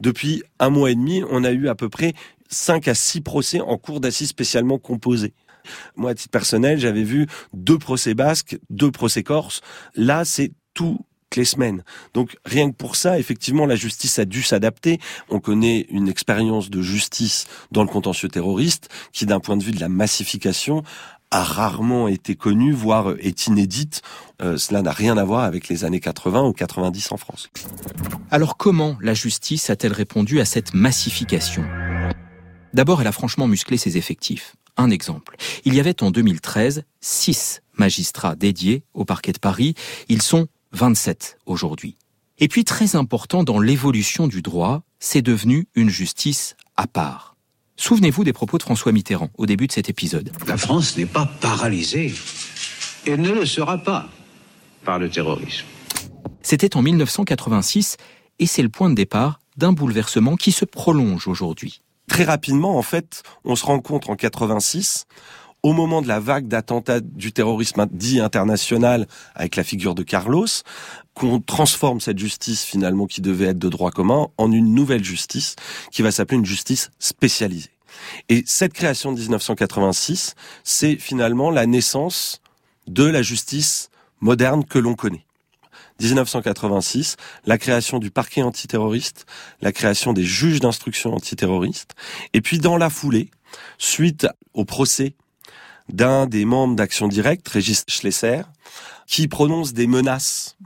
Depuis 0.01 0.44
un 0.59 0.69
mois 0.69 0.91
et 0.91 0.95
demi, 0.95 1.23
on 1.29 1.44
a 1.44 1.51
eu 1.51 1.69
à 1.69 1.75
peu 1.75 1.88
près 1.88 2.13
5 2.50 2.88
à 2.88 2.95
6 2.95 3.21
procès 3.21 3.62
en 3.62 3.77
cours 3.77 4.01
d'assises 4.01 4.29
spécialement 4.29 4.79
composés. 4.79 5.33
Moi, 5.95 6.12
à 6.12 6.15
titre 6.15 6.31
personnel, 6.31 6.79
j'avais 6.79 7.03
vu 7.03 7.27
deux 7.53 7.77
procès 7.77 8.15
basques, 8.15 8.57
deux 8.69 8.91
procès 8.91 9.23
corses. 9.23 9.62
Là, 9.95 10.25
c'est 10.25 10.51
toutes 11.31 11.38
les 11.38 11.45
semaines. 11.45 11.83
Donc 12.13 12.38
rien 12.45 12.69
que 12.69 12.75
pour 12.75 12.98
ça, 12.98 13.18
effectivement, 13.18 13.66
la 13.66 13.75
justice 13.75 14.19
a 14.19 14.25
dû 14.25 14.44
s'adapter. 14.44 15.00
On 15.30 15.39
connaît 15.39 15.88
une 15.89 16.10
expérience 16.10 16.69
de 16.69 16.81
justice 16.81 17.48
dans 17.72 17.83
le 17.83 17.88
contentieux 17.88 18.28
terroriste 18.28 18.89
qui, 19.13 19.25
d'un 19.25 19.39
point 19.39 19.56
de 19.56 19.63
vue 19.63 19.72
de 19.72 19.80
la 19.80 19.88
massification, 19.88 20.83
a 21.31 21.44
rarement 21.44 22.10
été 22.10 22.36
connue, 22.36 22.74
voire 22.74 23.13
est 23.19 23.48
inédite. 23.48 24.01
Euh, 24.42 24.57
cela 24.57 24.81
n'a 24.81 24.92
rien 24.92 25.18
à 25.18 25.24
voir 25.24 25.45
avec 25.45 25.69
les 25.69 25.86
années 25.86 26.01
80 26.01 26.44
ou 26.44 26.51
90 26.51 27.13
en 27.13 27.18
France. 27.18 27.50
Alors 28.30 28.57
comment 28.57 28.98
la 29.00 29.13
justice 29.13 29.69
a-t-elle 29.69 29.94
répondu 29.94 30.42
à 30.42 30.45
cette 30.45 30.74
massification? 30.74 31.63
D'abord, 32.74 33.00
elle 33.00 33.07
a 33.07 33.13
franchement 33.13 33.48
musclé 33.48 33.78
ses 33.78 33.98
effectifs. 33.98 34.57
Un 34.75 34.89
exemple. 34.89 35.38
Il 35.63 35.75
y 35.75 35.80
avait 35.80 36.04
en 36.04 36.12
2013 36.12 36.83
six 37.00 37.62
magistrats 37.78 38.36
dédiés 38.36 38.83
au 38.94 39.06
parquet 39.06 39.31
de 39.31 39.39
Paris. 39.39 39.75
Ils 40.10 40.22
sont 40.22 40.48
27 40.73 41.38
aujourd'hui. 41.45 41.97
Et 42.38 42.47
puis, 42.47 42.63
très 42.63 42.95
important 42.95 43.44
dans 43.44 43.59
l'évolution 43.59 44.27
du 44.27 44.41
droit, 44.41 44.83
c'est 45.00 45.21
devenu 45.21 45.68
une 45.75 45.89
justice 45.89 46.56
à 46.77 46.88
part. 46.88 47.35
Souvenez-vous 47.77 48.23
des 48.23 48.33
propos 48.33 48.57
de 48.57 48.63
François 48.63 48.91
Mitterrand 48.91 49.29
au 49.38 49.45
début 49.45 49.68
de 49.68 49.71
cet 49.71 49.89
épisode. 49.89 50.31
La 50.47 50.57
France 50.57 50.97
n'est 50.97 51.06
pas 51.06 51.25
paralysée. 51.25 52.13
Elle 53.06 53.21
ne 53.21 53.31
le 53.31 53.45
sera 53.45 53.78
pas 53.78 54.09
par 54.83 54.99
le 54.99 55.09
terrorisme. 55.09 55.66
C'était 56.42 56.75
en 56.75 56.81
1986 56.81 57.97
et 58.40 58.45
c'est 58.45 58.61
le 58.61 58.69
point 58.69 58.90
de 58.90 58.95
départ 58.95 59.40
d'un 59.57 59.73
bouleversement 59.73 60.35
qui 60.35 60.51
se 60.51 60.66
prolonge 60.66 61.28
aujourd'hui. 61.28 61.81
Très 62.07 62.23
rapidement, 62.23 62.78
en 62.78 62.81
fait, 62.81 63.23
on 63.45 63.56
se 63.56 63.66
rencontre 63.66 64.09
en 64.09 64.16
86 64.16 65.06
au 65.63 65.73
moment 65.73 66.01
de 66.01 66.07
la 66.07 66.19
vague 66.19 66.47
d'attentats 66.47 66.99
du 66.99 67.31
terrorisme 67.31 67.85
dit 67.91 68.19
international 68.19 69.07
avec 69.35 69.56
la 69.56 69.63
figure 69.63 69.95
de 69.95 70.03
Carlos, 70.03 70.47
qu'on 71.13 71.39
transforme 71.39 71.99
cette 71.99 72.18
justice 72.18 72.63
finalement 72.63 73.06
qui 73.06 73.21
devait 73.21 73.47
être 73.47 73.59
de 73.59 73.69
droit 73.69 73.91
commun 73.91 74.30
en 74.37 74.51
une 74.51 74.73
nouvelle 74.73 75.03
justice 75.03 75.56
qui 75.91 76.01
va 76.01 76.11
s'appeler 76.11 76.37
une 76.37 76.45
justice 76.45 76.89
spécialisée. 76.99 77.69
Et 78.30 78.44
cette 78.47 78.73
création 78.73 79.11
de 79.11 79.19
1986, 79.19 80.35
c'est 80.63 80.95
finalement 80.95 81.51
la 81.51 81.65
naissance 81.65 82.41
de 82.87 83.03
la 83.03 83.21
justice 83.21 83.89
moderne 84.21 84.65
que 84.65 84.80
l'on 84.80 84.95
connaît. 84.95 85.25
1986, 85.99 87.18
la 87.45 87.59
création 87.59 87.99
du 87.99 88.09
parquet 88.09 88.41
antiterroriste, 88.41 89.27
la 89.61 89.71
création 89.71 90.13
des 90.13 90.23
juges 90.23 90.59
d'instruction 90.59 91.13
antiterroriste, 91.13 91.94
et 92.33 92.41
puis 92.41 92.57
dans 92.57 92.77
la 92.77 92.89
foulée, 92.89 93.30
suite 93.77 94.27
au 94.53 94.65
procès 94.65 95.13
d'un 95.90 96.26
des 96.26 96.45
membres 96.45 96.76
d'Action 96.76 97.07
Directe, 97.07 97.47
Régis 97.47 97.83
Schlesser, 97.88 98.42
qui 99.07 99.28
prononce 99.28 99.73
des 99.73 99.88
menaces 99.88 100.57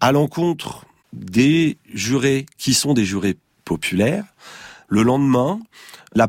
à 0.00 0.12
l'encontre 0.12 0.86
des 1.12 1.78
jurés 1.92 2.46
qui 2.58 2.74
sont 2.74 2.94
des 2.94 3.04
jurés 3.04 3.36
populaires. 3.64 4.24
Le 4.88 5.02
lendemain, 5.02 5.60
la 6.14 6.28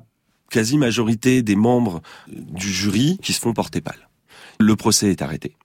quasi-majorité 0.49 1.41
des 1.41 1.55
membres 1.55 2.01
du 2.27 2.71
jury 2.71 3.17
qui 3.21 3.33
se 3.33 3.39
font 3.39 3.53
porter 3.53 3.81
pâle. 3.81 4.09
Le 4.59 4.75
procès 4.75 5.09
est 5.09 5.21
arrêté. 5.21 5.55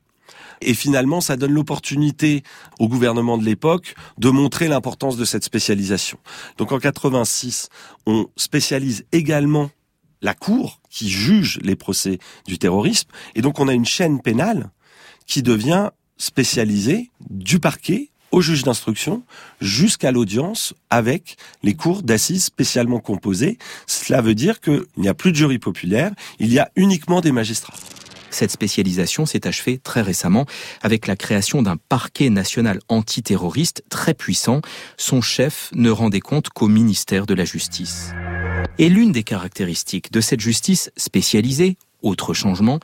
Et 0.62 0.74
finalement, 0.74 1.20
ça 1.20 1.36
donne 1.36 1.52
l'opportunité 1.52 2.42
au 2.78 2.88
gouvernement 2.88 3.36
de 3.36 3.44
l'époque 3.44 3.94
de 4.18 4.30
montrer 4.30 4.68
l'importance 4.68 5.16
de 5.16 5.24
cette 5.24 5.44
spécialisation. 5.44 6.18
Donc 6.56 6.72
en 6.72 6.78
86, 6.78 7.68
on 8.06 8.26
spécialise 8.36 9.04
également 9.12 9.70
la 10.22 10.34
Cour 10.34 10.80
qui 10.90 11.08
juge 11.08 11.58
les 11.62 11.76
procès 11.76 12.18
du 12.46 12.58
terrorisme. 12.58 13.08
Et 13.34 13.42
donc 13.42 13.60
on 13.60 13.68
a 13.68 13.72
une 13.72 13.84
chaîne 13.84 14.20
pénale 14.20 14.70
qui 15.26 15.42
devient 15.42 15.90
spécialisée 16.18 17.10
du 17.28 17.58
parquet 17.60 18.10
au 18.32 18.40
juge 18.40 18.64
d'instruction 18.64 19.22
jusqu'à 19.60 20.12
l'audience 20.12 20.74
avec 20.90 21.36
les 21.62 21.74
cours 21.74 22.02
d'assises 22.02 22.44
spécialement 22.44 23.00
composées. 23.00 23.58
Cela 23.86 24.20
veut 24.20 24.34
dire 24.34 24.60
qu'il 24.60 24.82
n'y 24.96 25.08
a 25.08 25.14
plus 25.14 25.32
de 25.32 25.36
jury 25.36 25.58
populaire, 25.58 26.12
il 26.38 26.52
y 26.52 26.58
a 26.58 26.70
uniquement 26.76 27.20
des 27.20 27.32
magistrats. 27.32 27.76
Cette 28.30 28.50
spécialisation 28.50 29.24
s'est 29.24 29.46
achevée 29.46 29.78
très 29.78 30.02
récemment 30.02 30.44
avec 30.82 31.06
la 31.06 31.16
création 31.16 31.62
d'un 31.62 31.76
parquet 31.76 32.28
national 32.28 32.80
antiterroriste 32.88 33.82
très 33.88 34.12
puissant. 34.12 34.60
Son 34.98 35.22
chef 35.22 35.70
ne 35.74 35.88
rendait 35.88 36.20
compte 36.20 36.50
qu'au 36.50 36.68
ministère 36.68 37.24
de 37.24 37.32
la 37.32 37.46
Justice. 37.46 38.12
Et 38.78 38.90
l'une 38.90 39.10
des 39.10 39.22
caractéristiques 39.22 40.12
de 40.12 40.20
cette 40.20 40.40
justice 40.40 40.90
spécialisée, 40.98 41.78
autre 42.02 42.34
changement, 42.34 42.78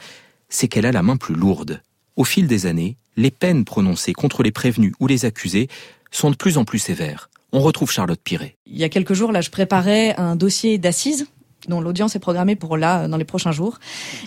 c'est 0.48 0.66
qu'elle 0.66 0.86
a 0.86 0.92
la 0.92 1.02
main 1.02 1.18
plus 1.18 1.34
lourde. 1.34 1.82
Au 2.16 2.24
fil 2.24 2.46
des 2.46 2.64
années, 2.64 2.96
les 3.16 3.30
peines 3.30 3.66
prononcées 3.66 4.14
contre 4.14 4.42
les 4.42 4.52
prévenus 4.52 4.94
ou 5.00 5.06
les 5.06 5.26
accusés 5.26 5.68
sont 6.10 6.30
de 6.30 6.36
plus 6.36 6.56
en 6.56 6.64
plus 6.64 6.78
sévères. 6.78 7.28
On 7.52 7.60
retrouve 7.60 7.92
Charlotte 7.92 8.20
Piret. 8.22 8.56
Il 8.66 8.78
y 8.78 8.84
a 8.84 8.88
quelques 8.88 9.12
jours, 9.12 9.32
là, 9.32 9.42
je 9.42 9.50
préparais 9.50 10.14
un 10.16 10.34
dossier 10.34 10.78
d'assises 10.78 11.26
dont 11.68 11.80
l'audience 11.80 12.16
est 12.16 12.20
programmée 12.20 12.56
pour 12.56 12.76
là 12.76 13.08
dans 13.08 13.16
les 13.16 13.24
prochains 13.24 13.52
jours. 13.52 13.78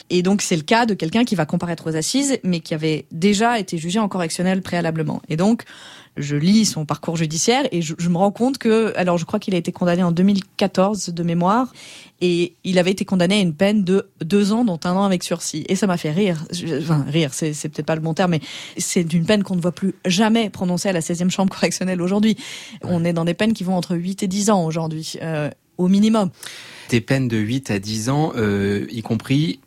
Et 0.10 0.22
donc 0.22 0.42
c'est 0.42 0.56
le 0.56 0.64
cas 0.64 0.86
de 0.86 0.94
quelqu'un 0.94 1.24
qui 1.24 1.36
va 1.36 1.46
comparaître 1.46 1.90
aux 1.90 1.96
assises, 1.96 2.40
mais 2.44 2.60
qui 2.60 2.74
avait 2.74 3.06
déjà 3.12 3.60
été 3.60 3.78
jugé 3.78 4.00
en 4.00 4.08
correctionnel 4.08 4.62
préalablement. 4.62 5.22
Et 5.30 5.38
donc 5.38 5.64
je 6.18 6.36
lis 6.36 6.66
son 6.66 6.86
parcours 6.86 7.18
judiciaire 7.18 7.68
et 7.72 7.82
je, 7.82 8.10
me 8.10 8.18
rends 8.18 8.32
compte 8.32 8.58
que, 8.58 8.94
alors 8.96 9.18
je 9.18 9.26
crois 9.26 9.40
qu'il 9.40 9.54
a 9.54 9.58
été 9.58 9.72
condamné 9.72 10.02
en 10.02 10.12
2014 10.12 11.10
de 11.10 11.24
mémoire, 11.24 11.74
et 12.22 12.54
il 12.64 12.80
avait 12.80 12.92
été 12.92 13.04
condamné 13.04 13.36
à 13.36 13.40
une 13.40 13.54
peine 13.54 13.84
de 13.84 14.10
deux 14.22 14.54
ans, 14.54 14.64
dont 14.64 14.80
un 14.86 14.94
an 14.94 15.04
avec 15.04 15.24
sursis. 15.24 15.66
Et 15.68 15.76
ça 15.76 15.86
m'a 15.86 15.98
fait 15.98 16.12
rire. 16.12 16.46
Enfin, 16.80 17.06
rire, 17.08 17.32
c'est, 17.34 17.52
peut-être 17.52 17.86
pas 17.86 17.96
le 17.96 18.02
bon 18.02 18.14
terme, 18.14 18.32
mais 18.32 18.42
c'est 18.78 19.14
une 19.14 19.26
peine 19.26 19.44
qu'on 19.44 19.58
ne 19.58 19.62
voit 19.62 19.74
plus 19.74 19.96
jamais 20.06 20.50
prononcée 20.50 20.88
à 20.88 20.94
la 20.94 21.02
16e 21.02 21.30
chambre 21.30 21.54
correctionnelle 21.54 22.02
aujourd'hui. 22.02 22.38
On 22.84 23.04
est 23.04 23.14
dans 23.14 23.26
des 23.26 23.34
peines 23.34 23.54
qui 23.54 23.66
vont 23.66 23.76
entre 23.76 23.96
8 23.96 24.24
et 24.24 24.28
10 24.28 24.50
ans 24.50 24.66
aujourd'hui, 24.66 25.16
euh, 25.22 25.50
au 25.78 25.88
minimum. 25.88 26.30
Des 26.90 27.02
peines 27.02 27.28
de 27.28 27.38
8 27.38 27.72
à 27.72 27.80
10 27.80 28.10
ans, 28.10 28.34
euh, 28.36 28.86
y 28.92 29.02
compris 29.02 29.60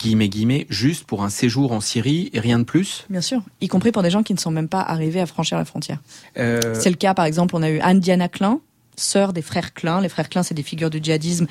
guillemets, 0.00 0.28
guillemets, 0.28 0.66
juste 0.70 1.04
pour 1.04 1.22
un 1.22 1.30
séjour 1.30 1.72
en 1.72 1.80
Syrie 1.80 2.30
et 2.32 2.40
rien 2.40 2.58
de 2.58 2.64
plus? 2.64 3.06
Bien 3.10 3.20
sûr, 3.20 3.42
y 3.60 3.68
compris 3.68 3.92
pour 3.92 4.02
des 4.02 4.10
gens 4.10 4.22
qui 4.22 4.32
ne 4.32 4.38
sont 4.38 4.50
même 4.50 4.68
pas 4.68 4.80
arrivés 4.80 5.20
à 5.20 5.26
franchir 5.26 5.58
la 5.58 5.64
frontière. 5.64 6.00
Euh... 6.38 6.60
C'est 6.74 6.90
le 6.90 6.96
cas, 6.96 7.14
par 7.14 7.26
exemple, 7.26 7.54
on 7.56 7.62
a 7.62 7.70
eu 7.70 7.80
Anne 7.80 8.00
Diana 8.00 8.28
Klein, 8.28 8.60
sœur 9.00 9.32
des 9.32 9.42
frères 9.42 9.74
Klein. 9.74 10.00
Les 10.00 10.08
frères 10.08 10.28
Klein, 10.28 10.42
c'est 10.42 10.54
des 10.54 10.62
figures 10.62 10.90
du 10.90 10.98
djihadisme 11.02 11.46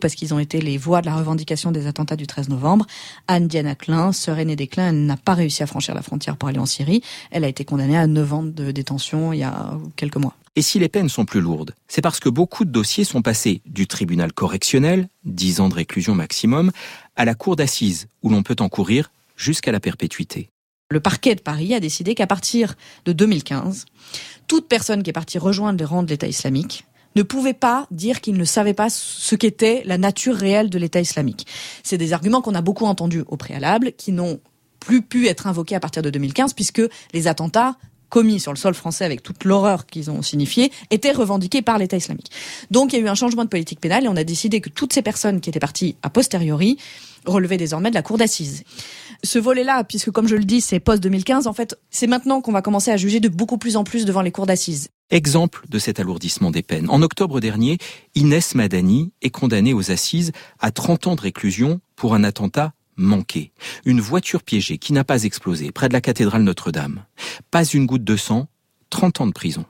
parce 0.00 0.14
qu'ils 0.14 0.34
ont 0.34 0.38
été 0.38 0.60
les 0.60 0.78
voix 0.78 1.00
de 1.00 1.06
la 1.06 1.14
revendication 1.14 1.72
des 1.72 1.86
attentats 1.86 2.16
du 2.16 2.26
13 2.26 2.48
novembre. 2.48 2.86
Anne 3.28 3.48
Diana 3.48 3.74
Klein, 3.74 4.12
sœur 4.12 4.38
aînée 4.38 4.56
des 4.56 4.66
Klein, 4.66 4.88
elle 4.88 5.06
n'a 5.06 5.16
pas 5.16 5.34
réussi 5.34 5.62
à 5.62 5.66
franchir 5.66 5.94
la 5.94 6.02
frontière 6.02 6.36
pour 6.36 6.48
aller 6.48 6.58
en 6.58 6.66
Syrie. 6.66 7.02
Elle 7.30 7.44
a 7.44 7.48
été 7.48 7.64
condamnée 7.64 7.98
à 7.98 8.06
9 8.06 8.32
ans 8.32 8.42
de 8.42 8.70
détention 8.70 9.32
il 9.32 9.38
y 9.38 9.42
a 9.42 9.78
quelques 9.96 10.16
mois. 10.16 10.34
Et 10.56 10.62
si 10.62 10.78
les 10.78 10.88
peines 10.88 11.08
sont 11.08 11.24
plus 11.24 11.40
lourdes, 11.40 11.74
c'est 11.86 12.02
parce 12.02 12.18
que 12.18 12.28
beaucoup 12.28 12.64
de 12.64 12.70
dossiers 12.70 13.04
sont 13.04 13.22
passés 13.22 13.62
du 13.66 13.86
tribunal 13.86 14.32
correctionnel, 14.32 15.08
10 15.24 15.60
ans 15.60 15.68
de 15.68 15.74
réclusion 15.74 16.14
maximum, 16.14 16.72
à 17.16 17.24
la 17.24 17.34
cour 17.34 17.54
d'assises, 17.54 18.08
où 18.22 18.30
l'on 18.30 18.42
peut 18.42 18.56
encourir 18.58 19.12
jusqu'à 19.36 19.72
la 19.72 19.80
perpétuité. 19.80 20.50
Le 20.90 20.98
parquet 20.98 21.36
de 21.36 21.40
Paris 21.40 21.72
a 21.72 21.78
décidé 21.78 22.16
qu'à 22.16 22.26
partir 22.26 22.74
de 23.04 23.12
2015, 23.12 23.86
toute 24.48 24.66
personne 24.66 25.04
qui 25.04 25.10
est 25.10 25.14
partie 25.14 25.38
rejoindre 25.38 25.78
les 25.78 25.84
rangs 25.84 26.02
de 26.02 26.08
l'État 26.08 26.26
islamique 26.26 26.84
ne 27.16 27.22
pouvait 27.22 27.54
pas 27.54 27.86
dire 27.90 28.20
qu'il 28.20 28.36
ne 28.36 28.44
savait 28.44 28.74
pas 28.74 28.88
ce 28.90 29.34
qu'était 29.34 29.82
la 29.84 29.98
nature 29.98 30.34
réelle 30.34 30.70
de 30.70 30.78
l'État 30.78 31.00
islamique. 31.00 31.46
C'est 31.82 31.98
des 31.98 32.12
arguments 32.12 32.40
qu'on 32.40 32.54
a 32.54 32.62
beaucoup 32.62 32.86
entendus 32.86 33.24
au 33.26 33.36
préalable, 33.36 33.92
qui 33.92 34.12
n'ont 34.12 34.40
plus 34.78 35.02
pu 35.02 35.26
être 35.26 35.46
invoqués 35.46 35.74
à 35.74 35.80
partir 35.80 36.02
de 36.02 36.10
2015, 36.10 36.54
puisque 36.54 36.82
les 37.12 37.26
attentats 37.26 37.76
commis 38.10 38.40
sur 38.40 38.52
le 38.52 38.58
sol 38.58 38.74
français 38.74 39.04
avec 39.04 39.22
toute 39.22 39.44
l'horreur 39.44 39.86
qu'ils 39.86 40.10
ont 40.10 40.20
signifié 40.20 40.70
étaient 40.90 41.12
revendiqués 41.12 41.62
par 41.62 41.78
l'État 41.78 41.96
islamique. 41.96 42.30
Donc 42.70 42.92
il 42.92 42.98
y 42.98 43.02
a 43.02 43.04
eu 43.04 43.08
un 43.08 43.14
changement 43.14 43.44
de 43.44 43.48
politique 43.48 43.80
pénale 43.80 44.04
et 44.04 44.08
on 44.08 44.16
a 44.16 44.24
décidé 44.24 44.60
que 44.60 44.68
toutes 44.68 44.92
ces 44.92 45.02
personnes 45.02 45.40
qui 45.40 45.48
étaient 45.48 45.60
parties 45.60 45.96
a 46.02 46.10
posteriori 46.10 46.76
relevaient 47.24 47.56
désormais 47.56 47.90
de 47.90 47.94
la 47.94 48.02
cour 48.02 48.18
d'assises. 48.18 48.64
Ce 49.22 49.38
volet-là, 49.38 49.84
puisque 49.84 50.10
comme 50.10 50.26
je 50.26 50.36
le 50.36 50.44
dis, 50.44 50.60
c'est 50.60 50.80
post-2015, 50.80 51.46
en 51.46 51.52
fait, 51.52 51.78
c'est 51.90 52.06
maintenant 52.06 52.40
qu'on 52.40 52.52
va 52.52 52.62
commencer 52.62 52.90
à 52.90 52.96
juger 52.96 53.20
de 53.20 53.28
beaucoup 53.28 53.58
plus 53.58 53.76
en 53.76 53.84
plus 53.84 54.04
devant 54.04 54.22
les 54.22 54.32
cours 54.32 54.46
d'assises. 54.46 54.88
Exemple 55.10 55.64
de 55.68 55.80
cet 55.80 55.98
alourdissement 55.98 56.52
des 56.52 56.62
peines. 56.62 56.88
En 56.88 57.02
octobre 57.02 57.40
dernier, 57.40 57.78
Inès 58.14 58.54
Madani 58.54 59.12
est 59.22 59.30
condamnée 59.30 59.74
aux 59.74 59.90
assises 59.90 60.30
à 60.60 60.70
30 60.70 61.08
ans 61.08 61.14
de 61.16 61.20
réclusion 61.20 61.80
pour 61.96 62.14
un 62.14 62.22
attentat 62.22 62.74
manqué. 62.96 63.52
Une 63.84 64.00
voiture 64.00 64.44
piégée 64.44 64.78
qui 64.78 64.92
n'a 64.92 65.02
pas 65.02 65.24
explosé 65.24 65.72
près 65.72 65.88
de 65.88 65.94
la 65.94 66.00
cathédrale 66.00 66.42
Notre-Dame. 66.42 67.04
Pas 67.50 67.64
une 67.64 67.86
goutte 67.86 68.04
de 68.04 68.16
sang, 68.16 68.46
30 68.90 69.22
ans 69.22 69.26
de 69.26 69.32
prison. 69.32 69.64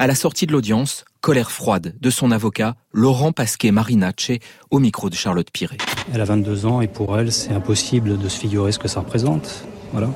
À 0.00 0.08
la 0.08 0.14
sortie 0.16 0.46
de 0.46 0.52
l'audience, 0.52 1.04
colère 1.20 1.52
froide 1.52 1.94
de 2.00 2.10
son 2.10 2.32
avocat, 2.32 2.74
Laurent 2.92 3.30
Pasquet 3.32 3.70
Marinacce, 3.70 4.32
au 4.70 4.80
micro 4.80 5.10
de 5.10 5.14
Charlotte 5.14 5.50
Piret. 5.52 5.78
Elle 6.12 6.22
a 6.22 6.24
22 6.24 6.66
ans 6.66 6.80
et 6.80 6.88
pour 6.88 7.16
elle, 7.16 7.30
c'est 7.30 7.52
impossible 7.52 8.18
de 8.18 8.28
se 8.28 8.40
figurer 8.40 8.72
ce 8.72 8.80
que 8.80 8.88
ça 8.88 9.00
représente. 9.00 9.64
Voilà. 9.92 10.10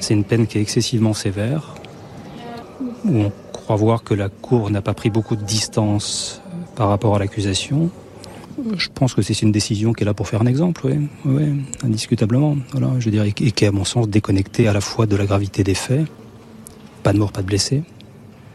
C'est 0.00 0.14
une 0.14 0.24
peine 0.24 0.46
qui 0.46 0.58
est 0.58 0.62
excessivement 0.62 1.14
sévère, 1.14 1.74
où 3.04 3.18
on 3.18 3.32
croit 3.52 3.76
voir 3.76 4.02
que 4.02 4.14
la 4.14 4.28
Cour 4.28 4.70
n'a 4.70 4.82
pas 4.82 4.94
pris 4.94 5.10
beaucoup 5.10 5.36
de 5.36 5.44
distance 5.44 6.40
par 6.76 6.88
rapport 6.88 7.16
à 7.16 7.18
l'accusation. 7.18 7.90
Je 8.76 8.88
pense 8.92 9.14
que 9.14 9.22
c'est 9.22 9.42
une 9.42 9.52
décision 9.52 9.92
qui 9.92 10.02
est 10.02 10.06
là 10.06 10.14
pour 10.14 10.28
faire 10.28 10.42
un 10.42 10.46
exemple, 10.46 10.86
oui, 11.24 11.42
indiscutablement. 11.84 12.56
Voilà, 12.72 12.90
je 12.98 13.10
dirais, 13.10 13.28
et 13.28 13.52
qui 13.52 13.64
est 13.64 13.68
à 13.68 13.72
mon 13.72 13.84
sens 13.84 14.08
déconnectée 14.08 14.68
à 14.68 14.72
la 14.72 14.80
fois 14.80 15.06
de 15.06 15.16
la 15.16 15.26
gravité 15.26 15.62
des 15.62 15.74
faits, 15.74 16.06
pas 17.02 17.12
de 17.12 17.18
mort, 17.18 17.32
pas 17.32 17.42
de 17.42 17.46
blessés. 17.46 17.82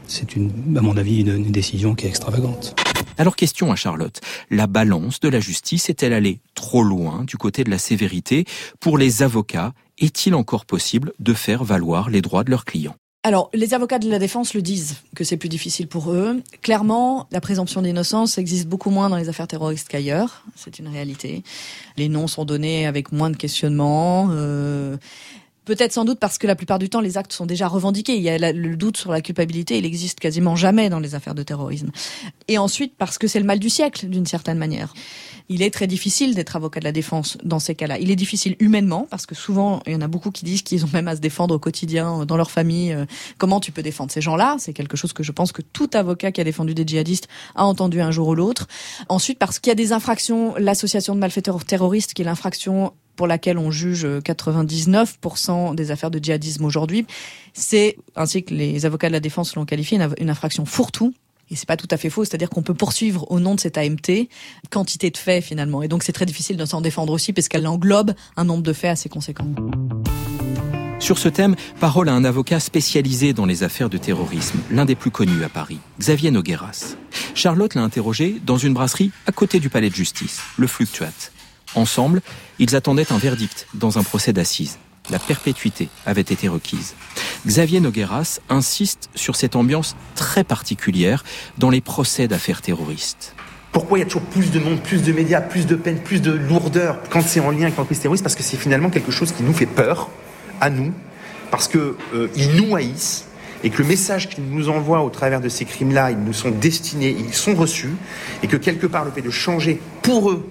C'est 0.08 0.28
à 0.36 0.82
mon 0.82 0.98
avis, 0.98 1.22
une 1.22 1.52
décision 1.52 1.96
qui 1.96 2.06
est 2.06 2.10
extravagante. 2.10 2.76
Alors 3.18 3.36
question 3.36 3.72
à 3.72 3.76
Charlotte, 3.76 4.20
la 4.50 4.68
balance 4.68 5.20
de 5.20 5.30
la 5.30 5.40
justice 5.40 5.90
est-elle 5.90 6.14
allée 6.14 6.40
trop 6.56 6.84
loin 6.84 7.24
du 7.26 7.38
côté 7.38 7.64
de 7.64 7.70
la 7.70 7.78
sévérité 7.78 8.46
Pour 8.80 8.98
les 8.98 9.22
avocats, 9.22 9.74
est-il 10.00 10.36
encore 10.36 10.66
possible 10.66 11.14
de 11.20 11.34
faire 11.34 11.64
valoir 11.64 12.10
les 12.10 12.22
droits 12.22 12.44
de 12.44 12.50
leurs 12.50 12.66
clients? 12.66 12.96
Alors, 13.26 13.50
les 13.54 13.74
avocats 13.74 14.00
de 14.00 14.10
la 14.10 14.20
défense 14.20 14.54
le 14.54 14.62
disent 14.62 14.98
que 15.16 15.24
c'est 15.24 15.38
plus 15.38 15.48
difficile 15.48 15.88
pour 15.88 16.12
eux. 16.12 16.42
Clairement, 16.62 17.28
la 17.32 17.40
présomption 17.40 17.82
d'innocence 17.82 18.38
existe 18.38 18.68
beaucoup 18.68 18.90
moins 18.90 19.10
dans 19.10 19.16
les 19.16 19.30
affaires 19.30 19.48
terroristes 19.48 19.88
qu'ailleurs. 19.88 20.44
C'est 20.58 20.78
une 20.78 20.90
réalité. 20.90 21.42
Les 21.96 22.10
noms 22.10 22.28
sont 22.28 22.44
donnés 22.44 22.86
avec 22.86 23.14
moins 23.14 23.30
de 23.30 23.38
questionnements. 23.38 24.28
Euh, 24.32 24.98
Peut-être 25.66 25.94
sans 25.94 26.04
doute 26.04 26.20
parce 26.20 26.38
que 26.38 26.46
la 26.46 26.56
plupart 26.56 26.78
du 26.78 26.90
temps, 26.90 27.00
les 27.00 27.18
actes 27.18 27.32
sont 27.32 27.46
déjà 27.46 27.68
revendiqués. 27.70 28.18
Il 28.18 28.22
y 28.22 28.30
a 28.30 28.52
le 28.52 28.76
doute 28.76 28.98
sur 28.98 29.12
la 29.12 29.22
culpabilité, 29.22 29.78
il 29.78 29.86
existe 29.86 30.20
quasiment 30.20 30.58
jamais 30.58 30.90
dans 30.90 31.00
les 31.00 31.16
affaires 31.16 31.36
de 31.36 31.44
terrorisme. 31.44 31.90
Et 32.50 32.58
ensuite, 32.58 32.96
parce 32.98 33.18
que 33.18 33.28
c'est 33.28 33.40
le 33.40 33.46
mal 33.46 33.60
du 33.60 33.70
siècle, 33.70 34.08
d'une 34.08 34.26
certaine 34.26 34.58
manière. 34.58 34.94
Il 35.50 35.62
est 35.62 35.74
très 35.74 35.88
difficile 35.88 36.36
d'être 36.36 36.56
avocat 36.56 36.80
de 36.80 36.86
la 36.86 36.92
défense 36.92 37.38
dans 37.44 37.60
ces 37.60 37.76
cas-là. 37.76 38.00
Il 38.00 38.12
est 38.12 38.16
difficile 38.16 38.56
humainement, 38.60 39.08
parce 39.10 39.26
que 39.26 39.36
souvent, 39.36 39.82
il 39.86 39.94
y 39.94 39.96
en 39.96 40.02
a 40.02 40.08
beaucoup 40.08 40.32
qui 40.32 40.46
disent 40.46 40.62
qu'ils 40.62 40.86
ont 40.86 40.90
même 40.94 41.08
à 41.08 41.16
se 41.16 41.22
défendre 41.22 41.56
au 41.56 41.60
quotidien, 41.60 42.26
dans 42.26 42.38
leur 42.38 42.52
famille. 42.52 42.94
Euh, 42.94 43.06
comment 43.38 43.60
tu 43.60 43.72
peux 43.72 43.84
défendre 43.84 44.12
ces 44.12 44.22
gens-là? 44.22 44.56
C'est 44.60 44.74
quelque 44.74 44.98
chose 44.98 45.14
que 45.14 45.24
je 45.24 45.32
pense 45.32 45.52
que 45.52 45.62
tout 45.62 45.90
avocat 45.94 46.32
qui 46.32 46.42
a 46.42 46.44
défendu 46.44 46.74
des 46.74 46.86
djihadistes 46.86 47.28
a 47.56 47.66
entendu 47.66 48.02
un 48.02 48.12
jour 48.12 48.30
ou 48.30 48.36
l'autre. 48.36 48.68
Ensuite, 49.10 49.40
parce 49.40 49.60
qu'il 49.60 49.70
y 49.70 49.74
a 49.74 49.76
des 49.76 49.92
infractions, 49.92 50.56
l'association 50.58 51.16
de 51.16 51.20
malfaiteurs 51.20 51.64
terroristes, 51.66 52.14
qui 52.14 52.22
est 52.22 52.26
l'infraction 52.26 52.94
pour 53.16 53.28
laquelle 53.28 53.58
on 53.58 53.72
juge 53.72 54.06
99% 54.06 55.76
des 55.76 55.92
affaires 55.92 56.12
de 56.12 56.20
djihadisme 56.20 56.66
aujourd'hui, 56.66 57.06
c'est, 57.54 57.98
ainsi 58.16 58.44
que 58.44 58.54
les 58.54 58.86
avocats 58.86 59.08
de 59.08 59.14
la 59.14 59.20
défense 59.20 59.56
l'ont 59.56 59.66
qualifié, 59.66 60.00
une, 60.20 60.30
infraction 60.30 60.66
fourre-tout. 60.66 61.14
Et 61.54 61.56
c'est 61.56 61.68
pas 61.68 61.78
tout 61.78 61.88
à 61.92 61.98
fait 61.98 62.10
faux, 62.10 62.26
c'est-à-dire 62.26 62.50
qu'on 62.50 62.64
peut 62.64 62.74
poursuivre 62.74 63.30
au 63.32 63.40
nom 63.40 63.54
de 63.54 63.60
cette 63.60 63.78
AMT 63.78 64.28
quantité 64.72 65.12
de 65.12 65.18
faits 65.18 65.44
finalement. 65.44 65.84
Et 65.84 65.88
donc 65.88 66.02
c'est 66.02 66.12
très 66.12 66.26
difficile 66.26 66.58
de 66.58 66.66
s'en 66.66 66.82
défendre 66.82 67.14
aussi 67.14 67.32
parce 67.32 67.48
qu'elle 67.48 67.68
englobe 67.68 68.14
un 68.36 68.44
nombre 68.44 68.64
de 68.64 68.74
faits 68.74 68.90
assez 68.90 69.08
conséquent. 69.08 69.46
Sur 71.00 71.20
ce 71.20 71.30
thème, 71.30 71.56
parole 71.80 72.10
à 72.10 72.14
un 72.14 72.26
avocat 72.26 72.60
spécialisé 72.60 73.34
dans 73.34 73.46
les 73.46 73.62
affaires 73.62 73.90
de 73.90 74.00
terrorisme, 74.00 74.58
l'un 74.72 74.86
des 74.86 74.96
plus 74.96 75.12
connus 75.12 75.44
à 75.44 75.50
Paris, 75.50 75.78
Xavier 76.00 76.32
Nogueras. 76.32 76.96
Charlotte 77.36 77.76
l'a 77.76 77.84
interrogé 77.84 78.42
dans 78.44 78.58
une 78.58 78.74
brasserie 78.74 79.12
à 79.28 79.32
côté 79.32 79.60
du 79.60 79.70
palais 79.70 79.92
de 79.92 79.96
justice, 79.96 80.42
le 80.58 80.66
Fluctuate. 80.66 81.34
Ensemble, 81.76 82.22
ils 82.58 82.76
attendaient 82.76 83.12
un 83.12 83.20
verdict 83.20 83.68
dans 83.76 84.00
un 84.00 84.04
procès 84.04 84.34
d'assises. 84.34 84.80
La 85.10 85.20
perpétuité 85.20 85.90
avait 86.06 86.22
été 86.22 86.48
requise. 86.48 86.96
Xavier 87.46 87.82
Nogueras 87.82 88.40
insiste 88.50 89.10
sur 89.16 89.36
cette 89.36 89.56
ambiance 89.56 89.96
très 90.16 90.44
particulière 90.44 91.24
dans 91.58 91.70
les 91.70 91.82
procès 91.82 92.28
d'affaires 92.28 92.62
terroristes. 92.62 93.36
Pourquoi 93.74 93.98
il 93.98 94.02
y 94.02 94.04
a 94.04 94.06
toujours 94.06 94.22
plus 94.22 94.52
de 94.52 94.60
monde, 94.60 94.80
plus 94.82 95.02
de 95.02 95.12
médias, 95.12 95.42
plus 95.42 95.66
de 95.66 95.76
peine, 95.76 96.00
plus 96.00 96.22
de 96.22 96.32
lourdeur 96.32 97.00
quand 97.10 97.22
c'est 97.22 97.40
en 97.40 97.52
lien 97.52 97.64
avec 97.64 97.76
l'entreprise 97.76 98.00
terroriste? 98.00 98.24
Parce 98.24 98.36
que 98.36 98.44
c'est 98.44 98.56
finalement 98.56 98.90
quelque 98.90 99.12
chose 99.12 99.32
qui 99.32 99.44
nous 99.44 99.54
fait 99.54 99.66
peur, 99.66 100.10
à 100.62 100.70
nous, 100.70 100.94
parce 101.52 101.68
qu'ils 101.68 101.82
euh, 102.14 102.30
nous 102.56 102.76
haïssent, 102.76 103.26
et 103.64 103.70
que 103.70 103.82
le 103.82 103.88
message 103.88 104.30
qu'ils 104.30 104.46
nous 104.46 104.70
envoient 104.70 105.04
au 105.04 105.10
travers 105.10 105.42
de 105.42 105.50
ces 105.50 105.66
crimes-là, 105.66 106.12
ils 106.12 106.20
nous 106.20 106.34
sont 106.34 106.52
destinés, 106.52 107.16
ils 107.18 107.34
sont 107.34 107.56
reçus, 107.56 107.94
et 108.44 108.48
que 108.48 108.58
quelque 108.58 108.88
part 108.88 109.06
le 109.06 109.12
fait 109.12 109.22
de 109.22 109.32
changer 109.32 109.82
pour 110.02 110.32
eux 110.32 110.48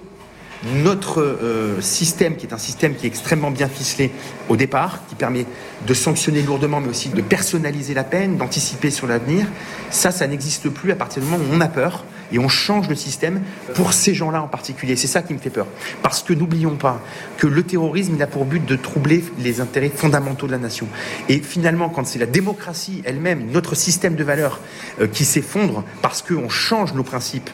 notre 0.83 1.21
euh, 1.21 1.81
système, 1.81 2.35
qui 2.35 2.45
est 2.45 2.53
un 2.53 2.57
système 2.57 2.95
qui 2.95 3.05
est 3.05 3.09
extrêmement 3.09 3.51
bien 3.51 3.67
ficelé 3.67 4.11
au 4.49 4.55
départ, 4.55 5.01
qui 5.07 5.15
permet 5.15 5.45
de 5.85 5.93
sanctionner 5.93 6.41
lourdement, 6.41 6.79
mais 6.79 6.89
aussi 6.89 7.09
de 7.09 7.21
personnaliser 7.21 7.93
la 7.93 8.03
peine, 8.03 8.37
d'anticiper 8.37 8.89
sur 8.89 9.07
l'avenir, 9.07 9.47
ça, 9.89 10.11
ça 10.11 10.27
n'existe 10.27 10.69
plus 10.69 10.91
à 10.91 10.95
partir 10.95 11.21
du 11.21 11.29
moment 11.29 11.43
où 11.43 11.55
on 11.55 11.61
a 11.61 11.67
peur 11.67 12.05
et 12.31 12.39
on 12.39 12.47
change 12.47 12.89
le 12.89 12.95
système 12.95 13.41
pour 13.75 13.93
ces 13.93 14.13
gens-là 14.13 14.41
en 14.41 14.47
particulier. 14.47 14.95
C'est 14.95 15.07
ça 15.07 15.21
qui 15.21 15.33
me 15.33 15.39
fait 15.39 15.49
peur. 15.49 15.67
Parce 16.01 16.23
que 16.23 16.33
n'oublions 16.33 16.75
pas 16.75 16.99
que 17.37 17.47
le 17.47 17.63
terrorisme, 17.63 18.13
il 18.15 18.23
a 18.23 18.27
pour 18.27 18.45
but 18.45 18.65
de 18.65 18.75
troubler 18.75 19.23
les 19.39 19.61
intérêts 19.61 19.89
fondamentaux 19.89 20.47
de 20.47 20.51
la 20.51 20.57
nation. 20.57 20.87
Et 21.29 21.39
finalement, 21.39 21.89
quand 21.89 22.05
c'est 22.07 22.19
la 22.19 22.25
démocratie 22.25 23.01
elle-même, 23.05 23.51
notre 23.51 23.75
système 23.75 24.15
de 24.15 24.23
valeurs 24.23 24.59
euh, 24.99 25.07
qui 25.07 25.25
s'effondre 25.25 25.83
parce 26.01 26.21
qu'on 26.21 26.49
change 26.49 26.93
nos 26.93 27.03
principes 27.03 27.49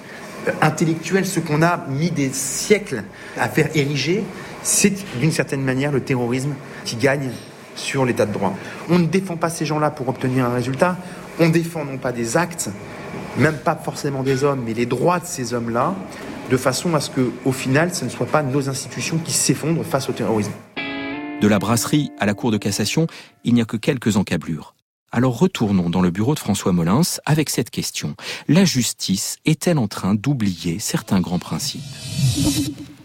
intellectuels, 0.62 1.26
ce 1.26 1.40
qu'on 1.40 1.62
a 1.62 1.86
mis 1.90 2.12
des 2.12 2.30
siècles 2.32 3.04
à 3.38 3.50
faire 3.50 3.70
ériger, 3.76 4.24
c'est 4.64 4.94
d'une 5.20 5.32
certaine 5.32 5.62
manière 5.62 5.92
le 5.92 6.02
terrorisme 6.02 6.54
qui 6.86 6.96
gagne 6.96 7.32
sur 7.76 8.06
l'état 8.06 8.26
de 8.26 8.34
droit. 8.34 8.54
On 8.90 9.00
ne 9.00 9.06
défend 9.06 9.38
pas 9.38 9.50
ces 9.50 9.66
gens-là 9.66 9.90
pour 9.90 10.10
obtenir 10.10 10.46
un 10.46 10.54
résultat, 10.54 10.98
on 11.40 11.50
défend 11.50 11.86
non 11.86 11.98
pas 11.98 12.12
des 12.12 12.36
actes, 12.36 12.70
même 13.38 13.58
pas 13.58 13.76
forcément 13.76 14.24
des 14.24 14.44
hommes, 14.44 14.64
mais 14.66 14.74
les 14.74 14.86
droits 14.86 15.20
de 15.20 15.26
ces 15.26 15.54
hommes-là, 15.54 15.96
de 16.50 16.58
façon 16.58 16.96
à 16.96 17.00
ce 17.00 17.10
que, 17.10 17.32
au 17.46 17.52
final, 17.52 17.94
ce 17.94 18.06
ne 18.06 18.10
soit 18.10 18.26
pas 18.26 18.44
nos 18.44 18.70
institutions 18.70 19.18
qui 19.18 19.32
s'effondrent 19.32 19.86
face 19.86 20.10
au 20.10 20.14
terrorisme. 20.14 20.52
De 21.42 21.48
la 21.48 21.60
brasserie 21.60 22.12
à 22.20 22.26
la 22.26 22.34
Cour 22.34 22.52
de 22.52 22.58
cassation, 22.58 23.08
il 23.46 23.54
n'y 23.54 23.62
a 23.62 23.66
que 23.66 23.78
quelques 23.78 24.18
encablures. 24.18 24.74
Alors 25.12 25.40
retournons 25.40 25.90
dans 25.90 26.02
le 26.02 26.12
bureau 26.12 26.36
de 26.36 26.40
François 26.40 26.72
Molins 26.72 27.02
avec 27.26 27.50
cette 27.50 27.72
question. 27.72 28.16
La 28.48 28.64
justice 28.64 29.38
est-elle 29.46 29.80
en 29.80 29.88
train 29.88 30.14
d'oublier 30.14 30.78
certains 30.80 31.20
grands 31.20 31.40
principes? 31.40 31.82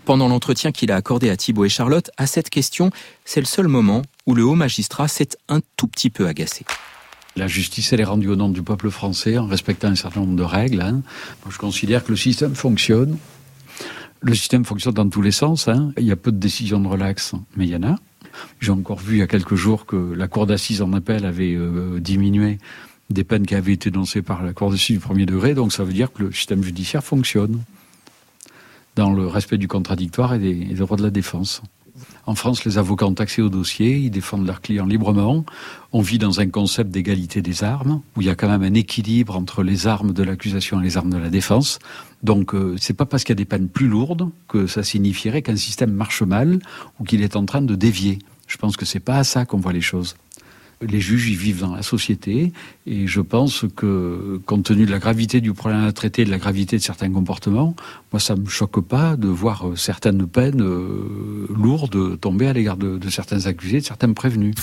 Pendant 0.05 0.29
l'entretien 0.29 0.71
qu'il 0.71 0.93
a 0.93 0.97
accordé 0.97 1.31
à 1.31 1.37
Thibault 1.37 1.65
et 1.65 1.71
Charlotte, 1.71 2.11
à 2.19 2.27
cette 2.27 2.51
question, 2.51 2.91
c'est 3.25 3.41
le 3.41 3.47
seul 3.47 3.69
moment 3.69 4.03
où 4.27 4.35
le 4.35 4.45
haut 4.45 4.55
magistrat 4.55 5.09
s'est 5.09 5.31
un 5.49 5.61
tout 5.79 5.87
petit 5.87 6.11
peu 6.11 6.27
agacé. 6.27 6.67
La 7.37 7.47
justice, 7.47 7.93
elle 7.93 8.01
est 8.01 8.05
rendue 8.05 8.29
au 8.29 8.37
nom 8.37 8.51
du 8.51 8.63
peuple 8.63 8.91
français 8.91 9.39
en 9.39 9.47
respectant 9.47 9.89
un 9.89 9.97
certain 9.97 10.21
nombre 10.21 10.37
de 10.37 10.43
règles. 10.43 10.83
Hein. 10.83 11.03
je 11.49 11.57
considère 11.57 12.05
que 12.05 12.11
le 12.11 12.17
système 12.17 12.55
fonctionne. 12.55 13.17
Le 14.21 14.35
système 14.35 14.65
fonctionne 14.65 14.95
dans 14.95 15.09
tous 15.09 15.23
les 15.23 15.33
sens. 15.33 15.69
Hein. 15.69 15.93
Il 15.99 16.05
y 16.05 16.13
a 16.13 16.17
peu 16.17 16.33
de 16.33 16.39
décisions 16.39 16.81
de 16.81 16.87
relax, 16.87 17.33
mais 17.57 17.65
il 17.65 17.71
y 17.71 17.77
en 17.77 17.83
a. 17.83 17.97
J'ai 18.61 18.71
encore 18.71 18.99
vu 18.99 19.17
il 19.17 19.19
y 19.19 19.23
a 19.23 19.27
quelques 19.27 19.55
jours 19.55 19.87
que 19.87 19.97
la 19.97 20.29
cour 20.29 20.47
d'assises 20.47 20.83
en 20.83 20.93
appel 20.93 21.25
avait 21.25 21.55
euh, 21.55 22.01
diminué 22.01 22.59
des 23.11 23.25
peines 23.25 23.47
qui 23.47 23.55
avaient 23.55 23.73
été 23.73 23.91
énoncées 23.91 24.23
par 24.23 24.43
la 24.43 24.53
cour 24.53 24.71
d'assises 24.71 24.97
du 24.97 25.01
premier 25.01 25.27
degré. 25.27 25.55
Donc 25.55 25.73
ça 25.73 25.85
veut 25.85 25.93
dire 25.93 26.13
que 26.13 26.23
le 26.23 26.33
système 26.33 26.63
judiciaire 26.63 27.05
fonctionne 27.05 27.63
dans 28.97 29.13
le 29.13 29.27
respect 29.27 29.59
du 29.59 29.69
contradictoire 29.69 30.35
et 30.35 30.39
des 30.39 30.75
droits 30.75 30.97
de 30.97 31.03
la 31.03 31.11
défense. 31.11 31.63
En 32.27 32.35
France, 32.35 32.65
les 32.65 32.79
avocats 32.79 33.07
ont 33.07 33.15
accès 33.15 33.43
au 33.43 33.51
dossier, 33.51 33.99
ils 33.99 34.11
défendent 34.11 34.47
leurs 34.47 34.63
clients 34.63 34.87
librement. 34.87 35.45
On 35.93 36.01
vit 36.01 36.19
dans 36.19 36.41
un 36.41 36.49
concept 36.49 36.91
d'égalité 36.91 37.43
des 37.43 37.63
armes, 37.63 38.01
où 38.17 38.23
il 38.23 38.27
y 38.27 38.31
a 38.31 38.35
quand 38.35 38.49
même 38.49 38.63
un 38.63 38.75
équilibre 38.75 39.37
entre 39.37 39.63
les 39.63 39.87
armes 39.87 40.13
de 40.13 40.23
l'accusation 40.23 40.81
et 40.81 40.85
les 40.85 40.97
armes 40.97 41.11
de 41.11 41.19
la 41.19 41.29
défense. 41.29 41.79
Donc, 42.23 42.55
euh, 42.55 42.77
c'est 42.81 42.95
pas 42.95 43.05
parce 43.05 43.25
qu'il 43.25 43.33
y 43.33 43.37
a 43.37 43.43
des 43.43 43.45
peines 43.45 43.69
plus 43.69 43.89
lourdes 43.89 44.31
que 44.49 44.67
ça 44.67 44.83
signifierait 44.83 45.43
qu'un 45.43 45.57
système 45.57 45.93
marche 45.93 46.23
mal 46.23 46.61
ou 46.99 47.05
qu'il 47.05 47.23
est 47.23 47.37
en 47.37 47.45
train 47.45 47.61
de 47.61 47.75
dévier. 47.75 48.19
Je 48.47 48.57
pense 48.57 48.77
que 48.77 48.87
c'est 48.87 49.01
pas 49.01 49.17
à 49.17 49.25
ça 49.25 49.45
qu'on 49.45 49.59
voit 49.59 49.73
les 49.73 49.83
choses 49.83 50.17
les 50.81 51.01
juges 51.01 51.29
y 51.29 51.35
vivent 51.35 51.61
dans 51.61 51.75
la 51.75 51.83
société 51.83 52.53
et 52.87 53.07
je 53.07 53.21
pense 53.21 53.65
que 53.77 54.41
compte 54.47 54.65
tenu 54.65 54.87
de 54.87 54.91
la 54.91 54.99
gravité 54.99 55.41
du 55.41 55.53
problème 55.53 55.85
à 55.85 55.93
traiter, 55.93 56.25
de 56.25 56.31
la 56.31 56.39
gravité 56.39 56.77
de 56.77 56.83
certains 56.83 57.11
comportements, 57.11 57.75
moi 58.13 58.21
ça 58.21 58.37
me 58.37 58.49
choque 58.49 58.81
pas 58.81 59.17
de 59.17 59.29
voir 59.29 59.69
euh, 59.69 59.77
certaines 59.77 60.27
peines 60.27 60.63
euh, 60.63 61.47
lourdes 61.55 62.21
tomber 62.21 62.47
à 62.47 62.53
l'égard 62.53 62.77
de, 62.77 62.99
de 62.99 63.11
certains 63.11 63.47
accusés, 63.47 63.81
de 63.81 63.85
certains 63.85 64.13
prévenus. 64.13 64.55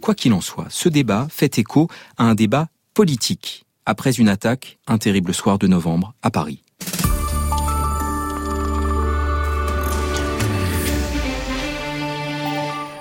Quoi 0.00 0.14
qu'il 0.14 0.32
en 0.32 0.40
soit, 0.40 0.66
ce 0.70 0.88
débat 0.88 1.26
fait 1.30 1.58
écho 1.58 1.88
à 2.16 2.24
un 2.24 2.34
débat 2.34 2.68
politique 2.94 3.66
après 3.86 4.12
une 4.12 4.28
attaque 4.28 4.78
un 4.86 4.98
terrible 4.98 5.32
soir 5.32 5.58
de 5.58 5.66
novembre 5.66 6.14
à 6.22 6.30
Paris. 6.30 6.62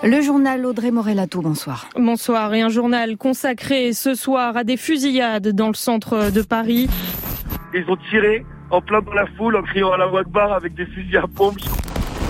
Le 0.09 0.21
journal 0.21 0.65
Audrey 0.65 0.89
Morelato, 0.89 1.41
bonsoir. 1.41 1.89
Bonsoir, 1.97 2.53
et 2.53 2.61
un 2.61 2.69
journal 2.69 3.17
consacré 3.17 3.91
ce 3.91 4.15
soir 4.15 4.55
à 4.55 4.63
des 4.63 4.77
fusillades 4.77 5.49
dans 5.49 5.67
le 5.67 5.73
centre 5.73 6.31
de 6.31 6.41
Paris. 6.41 6.87
Ils 7.73 7.83
ont 7.89 7.97
tiré 8.09 8.45
en 8.71 8.79
plein 8.79 9.01
dans 9.01 9.11
la 9.11 9.25
foule 9.35 9.57
en 9.57 9.63
criant 9.63 9.91
à 9.91 9.97
la 9.97 10.07
Wagbar 10.07 10.53
avec 10.53 10.75
des 10.75 10.85
fusils 10.85 11.17
à 11.17 11.27
pompe. 11.27 11.57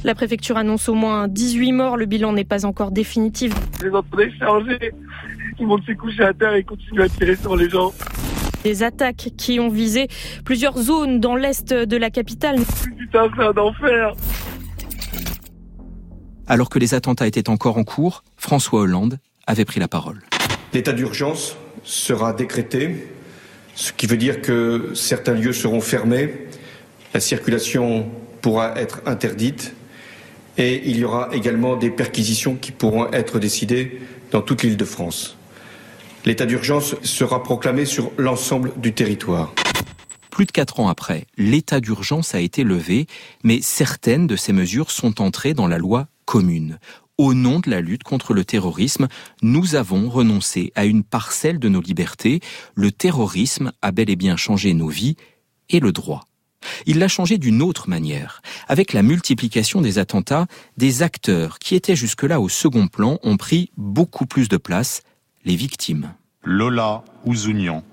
La 0.04 0.16
préfecture 0.16 0.58
annonce 0.58 0.90
au 0.90 0.96
moins 0.96 1.28
18 1.28 1.72
morts, 1.72 1.98
le 1.98 2.08
bilan 2.08 2.34
n'est 2.34 2.46
pas 2.46 2.66
encore 2.66 2.90
définitif. 2.90 3.54
Les 3.84 4.32
chargés, 4.40 4.92
le 5.60 5.66
monde 5.68 5.84
s'est 5.86 5.94
couché 5.94 6.24
à 6.24 6.34
terre 6.34 6.56
et 6.56 6.64
continue 6.64 7.04
à 7.04 7.10
tirer 7.10 7.36
sur 7.36 7.56
les 7.56 7.70
gens. 7.70 7.94
Des 8.64 8.82
attaques 8.82 9.30
qui 9.38 9.60
ont 9.60 9.70
visé 9.70 10.08
plusieurs 10.46 10.80
zones 10.80 11.20
dans 11.20 11.36
l'est 11.36 11.72
de 11.72 11.98
la 11.98 12.10
capitale. 12.10 12.58
Putain, 12.98 13.30
c'est 13.38 13.44
un 13.44 13.62
enfer 13.62 14.16
alors 16.48 16.70
que 16.70 16.80
les 16.80 16.94
attentats 16.94 17.28
étaient 17.28 17.50
encore 17.50 17.78
en 17.78 17.84
cours, 17.84 18.24
François 18.38 18.82
Hollande 18.82 19.20
avait 19.46 19.66
pris 19.66 19.80
la 19.80 19.88
parole. 19.88 20.22
L'état 20.74 20.94
d'urgence 20.94 21.56
sera 21.84 22.34
décrété, 22.34 23.08
ce 23.76 23.92
qui 23.92 24.08
veut 24.08 24.18
dire 24.18 24.42
que 24.42 24.92
certains 24.96 25.34
lieux 25.34 25.54
seront 25.54 25.82
fermés, 25.82 26.34
la 27.14 27.20
circulation 27.20 28.10
pourra 28.42 28.80
être 28.80 29.02
interdite 29.06 29.74
et 30.58 30.90
il 30.90 30.98
y 30.98 31.04
aura 31.04 31.30
également 31.34 31.76
des 31.76 31.90
perquisitions 31.90 32.56
qui 32.56 32.72
pourront 32.72 33.12
être 33.12 33.40
décidées 33.40 34.02
dans 34.32 34.42
toute 34.42 34.64
l'île 34.64 34.78
de 34.78 34.86
France. 34.86 35.38
L'état 36.26 36.46
d'urgence 36.46 36.96
sera 37.04 37.44
proclamé 37.44 37.86
sur 37.86 38.12
l'ensemble 38.18 38.74
du 38.78 38.94
territoire. 38.94 39.54
Plus 40.32 40.46
de 40.46 40.52
quatre 40.52 40.80
ans 40.80 40.90
après, 40.90 41.26
l'état 41.38 41.80
d'urgence 41.80 42.36
a 42.36 42.40
été 42.40 42.64
levé, 42.64 43.08
mais 43.44 43.60
certaines 43.62 44.28
de 44.28 44.36
ces 44.36 44.54
mesures 44.54 44.92
sont 44.92 45.22
entrées 45.22 45.54
dans 45.54 45.68
la 45.68 45.78
loi 45.78 46.08
commune. 46.28 46.78
Au 47.18 47.34
nom 47.34 47.60
de 47.60 47.72
la 47.72 47.82
lutte 47.82 48.04
contre 48.04 48.36
le 48.36 48.46
terrorisme, 48.46 49.08
nous 49.42 49.74
avons 49.74 50.08
renoncé 50.08 50.72
à 50.76 50.86
une 50.86 51.04
parcelle 51.04 51.58
de 51.58 51.70
nos 51.70 51.82
libertés. 51.82 52.42
Le 52.76 52.92
terrorisme 52.92 53.72
a 53.82 53.92
bel 53.92 54.12
et 54.12 54.16
bien 54.16 54.38
changé 54.38 54.76
nos 54.76 54.90
vies 54.90 55.16
et 55.70 55.80
le 55.80 55.92
droit. 55.92 56.26
Il 56.86 57.00
l'a 57.00 57.08
changé 57.08 57.38
d'une 57.38 57.62
autre 57.62 57.90
manière. 57.90 58.42
Avec 58.68 58.94
la 58.94 59.02
multiplication 59.02 59.82
des 59.82 59.98
attentats, 59.98 60.48
des 60.76 61.02
acteurs 61.02 61.60
qui 61.60 61.76
étaient 61.76 61.96
jusque-là 61.96 62.40
au 62.40 62.50
second 62.50 62.88
plan 62.88 63.18
ont 63.24 63.38
pris 63.38 63.72
beaucoup 63.78 64.26
plus 64.26 64.50
de 64.50 64.58
place, 64.58 65.02
les 65.46 65.56
victimes. 65.56 66.14
Lola 66.44 67.04
Ouzounian, 67.26 67.84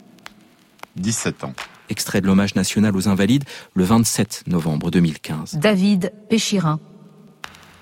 17 0.96 1.44
ans. 1.44 1.54
Extrait 1.88 2.20
de 2.20 2.26
l'hommage 2.26 2.54
national 2.56 2.96
aux 2.96 3.08
invalides 3.08 3.44
le 3.74 3.84
27 3.84 4.44
novembre 4.48 4.90
2015. 4.90 5.58
David 5.58 6.12
Péchirin, 6.28 6.80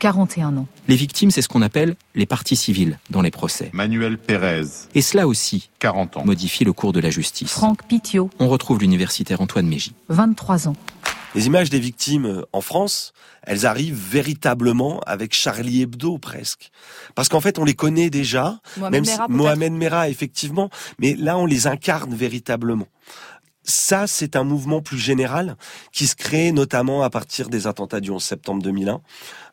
41 0.03 0.57
ans. 0.57 0.67
Les 0.89 0.97
victimes, 0.97 1.31
c'est 1.31 1.43
ce 1.43 1.49
qu'on 1.49 1.63
appelle 1.63 1.95
les 2.17 2.27
parties 2.27 2.57
civiles 2.57 2.99
dans 3.11 3.23
les 3.23 3.31
procès. 3.31 3.71
Manuel 3.73 4.19
Pérez. 4.19 4.67
Et 4.97 5.01
cela 5.01 5.29
aussi 5.29 5.71
40 5.79 6.17
ans. 6.17 6.25
modifie 6.25 6.65
le 6.65 6.73
cours 6.73 6.93
de 6.93 6.99
la 6.99 7.09
justice. 7.09 7.53
Franck 7.53 7.87
Pitiot. 7.87 8.29
On 8.41 8.49
retrouve 8.49 8.81
l'universitaire 8.81 9.41
Antoine 9.41 9.69
Mégy. 9.69 9.95
23 10.09 10.67
ans. 10.67 10.75
Les 11.37 11.47
images 11.47 11.71
des 11.71 11.79
victimes 11.79 12.27
euh, 12.27 12.43
en 12.53 12.61
France, 12.61 13.13
elles 13.45 13.65
arrivent 13.65 13.95
véritablement 13.95 14.99
avec 15.07 15.35
Charlie 15.35 15.83
Hebdo 15.83 16.19
presque. 16.19 16.73
Parce 17.15 17.29
qu'en 17.29 17.41
fait, 17.41 17.61
on 17.61 17.65
les 17.65 17.75
connaît 17.75 18.11
déjà. 18.11 18.59
Mohamed 18.79 18.93
même 18.93 19.05
Merah, 19.05 19.27
si, 19.27 19.33
Mohamed 19.33 19.73
Merah, 19.73 20.09
effectivement. 20.09 20.69
Mais 20.99 21.15
là, 21.15 21.39
on 21.39 21.47
les 21.47 21.69
incarne 21.69 22.13
véritablement 22.13 22.89
ça, 23.65 24.07
c'est 24.07 24.35
un 24.35 24.45
mouvement 24.45 24.81
plus 24.81 24.99
général 24.99 25.57
qui 25.93 26.07
se 26.07 26.17
crée 26.17 26.53
notamment 26.53 27.03
à 27.03 27.11
partir 27.11 27.49
des 27.49 27.67
attentats 27.67 28.01
du 28.01 28.11
11 28.11 28.23
septembre 28.23 28.63
2001. 28.63 29.01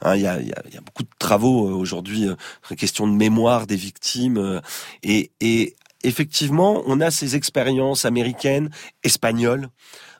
Hein, 0.01 0.15
il, 0.15 0.21
y 0.21 0.27
a, 0.27 0.41
y 0.41 0.51
a, 0.51 0.81
beaucoup 0.81 1.03
de 1.03 1.09
travaux 1.19 1.67
euh, 1.67 1.73
aujourd'hui, 1.73 2.27
euh, 2.27 2.35
question 2.75 3.07
de 3.07 3.13
mémoire 3.13 3.67
des 3.67 3.75
victimes, 3.75 4.37
euh, 4.37 4.61
et, 5.03 5.75
effectivement, 6.03 6.81
on 6.87 7.01
a 7.01 7.11
ces 7.11 7.35
expériences 7.35 8.05
américaines, 8.05 8.69
espagnoles, 9.03 9.69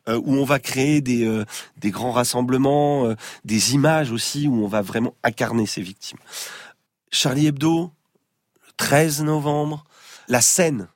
où 0.07 0.33
on 0.33 0.43
va 0.43 0.57
créer 0.59 1.01
des, 1.01 1.43
des 1.77 1.91
grands 1.91 2.11
rassemblements, 2.11 3.13
des 3.45 3.75
images 3.75 4.11
aussi, 4.11 4.47
où 4.47 4.63
on 4.63 4.67
va 4.67 4.81
vraiment 4.81 5.13
incarner 5.23 5.67
ces 5.67 5.81
victimes. 5.81 6.17
Charlie 7.11 7.45
Hebdo, 7.45 7.91
le 8.65 8.71
13 8.75 9.21
novembre, 9.21 9.83
la 10.27 10.41
scène 10.41 10.87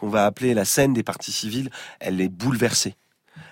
qu'on 0.00 0.08
va 0.08 0.24
appeler 0.24 0.54
la 0.54 0.64
scène 0.64 0.94
des 0.94 1.02
partis 1.02 1.30
civils, 1.30 1.70
elle 2.00 2.20
est 2.20 2.30
bouleversée. 2.30 2.96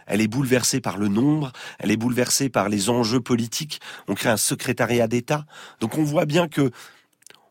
Elle 0.07 0.23
est 0.23 0.29
bouleversée 0.29 0.81
par 0.81 0.97
le 0.97 1.09
nombre, 1.09 1.53
elle 1.79 1.91
est 1.91 1.97
bouleversée 1.99 2.49
par 2.49 2.71
les 2.71 2.89
enjeux 2.89 3.21
politiques. 3.21 3.81
On 4.09 4.15
crée 4.15 4.31
un 4.31 4.39
secrétariat 4.39 5.07
d'État. 5.07 5.45
Donc 5.81 5.99
on 5.99 6.03
voit 6.03 6.25
bien 6.25 6.49
que 6.49 6.71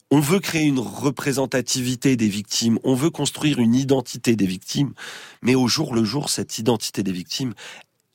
on 0.10 0.20
veut 0.20 0.40
créer 0.40 0.64
une 0.64 0.80
représentativité 0.80 2.16
des 2.16 2.30
victimes, 2.30 2.80
on 2.84 2.96
veut 2.96 3.10
construire 3.10 3.60
une 3.60 3.76
identité 3.76 4.36
des 4.36 4.46
victimes, 4.46 4.94
mais 5.42 5.54
au 5.54 5.68
jour 5.68 5.94
le 5.94 6.06
jour, 6.06 6.30
cette 6.30 6.58
identité 6.58 7.04
des 7.04 7.12
victimes, 7.12 7.54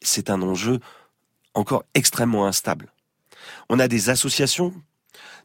c'est 0.01 0.31
un 0.31 0.41
enjeu 0.41 0.81
encore 1.55 1.85
extrêmement 1.93 2.47
instable. 2.47 2.93
On 3.69 3.79
a 3.79 3.89
des 3.89 4.09
associations 4.09 4.73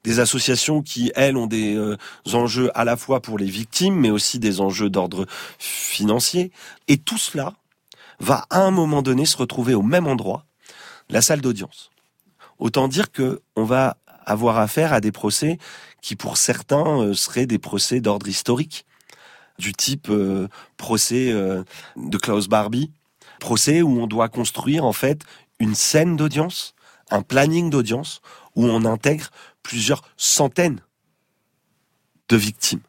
des 0.04 0.20
associations 0.20 0.82
qui, 0.82 1.12
elles, 1.16 1.38
ont 1.38 1.48
des 1.48 1.76
euh, 1.76 1.98
enjeux 2.34 2.72
à 2.76 2.86
la 2.86 2.98
fois 2.98 3.22
pour 3.22 3.38
les 3.38 3.46
victimes, 3.46 3.96
mais 3.96 4.10
aussi 4.10 4.40
des 4.40 4.62
enjeux 4.62 4.90
d'ordre 4.90 5.26
financier. 5.60 6.52
Et 6.88 6.98
tout 6.98 7.18
cela 7.18 7.54
va 8.20 8.46
à 8.50 8.60
un 8.62 8.72
moment 8.72 9.02
donné 9.02 9.26
se 9.26 9.38
retrouver 9.38 9.74
au 9.74 9.82
même 9.82 10.08
endroit, 10.08 10.46
la 11.10 11.22
salle 11.22 11.42
d'audience. 11.42 11.92
Autant 12.60 12.88
dire 12.88 13.12
que 13.12 13.42
on 13.56 13.64
va 13.64 13.98
avoir 14.26 14.58
affaire 14.58 14.94
à 14.94 15.02
des 15.02 15.12
procès 15.12 15.58
qui, 16.02 16.16
pour 16.16 16.38
certains, 16.38 17.02
euh, 17.02 17.14
seraient 17.14 17.46
des 17.46 17.60
procès 17.60 18.02
d'ordre 18.02 18.28
historique, 18.28 18.86
du 19.60 19.74
type 19.74 20.10
euh, 20.10 20.48
procès 20.78 21.34
de 21.34 22.18
Klaus 22.18 22.48
Barbie, 22.48 22.92
procès 23.40 23.82
où 23.82 24.00
on 24.02 24.08
doit 24.08 24.30
construire 24.30 24.86
en 24.86 24.94
fait 24.94 25.24
une 25.60 25.76
scène 25.76 26.16
d'audience, 26.16 26.76
un 27.10 27.22
planning 27.22 27.70
d'audience 27.70 28.22
où 28.56 28.66
on 28.66 28.86
intègre 28.86 29.30
plusieurs 29.68 30.02
centaines 30.16 30.80
de 32.30 32.38
victimes. 32.38 32.80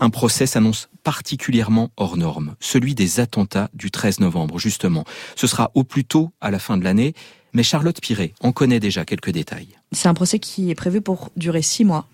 Un 0.00 0.08
procès 0.08 0.46
s'annonce 0.46 0.88
particulièrement 1.04 1.90
hors 1.98 2.16
norme, 2.16 2.56
celui 2.58 2.94
des 2.94 3.20
attentats 3.20 3.68
du 3.74 3.90
13 3.90 4.20
novembre, 4.20 4.58
justement. 4.58 5.04
Ce 5.36 5.46
sera 5.46 5.70
au 5.74 5.84
plus 5.84 6.06
tôt 6.06 6.32
à 6.40 6.50
la 6.50 6.58
fin 6.58 6.78
de 6.78 6.84
l'année, 6.84 7.12
mais 7.52 7.62
Charlotte 7.62 8.00
Piret 8.00 8.32
en 8.40 8.52
connaît 8.52 8.80
déjà 8.80 9.04
quelques 9.04 9.30
détails. 9.30 9.68
C'est 9.92 10.08
un 10.08 10.14
procès 10.14 10.38
qui 10.38 10.70
est 10.70 10.74
prévu 10.74 11.02
pour 11.02 11.30
durer 11.36 11.60
six 11.60 11.84
mois, 11.84 12.08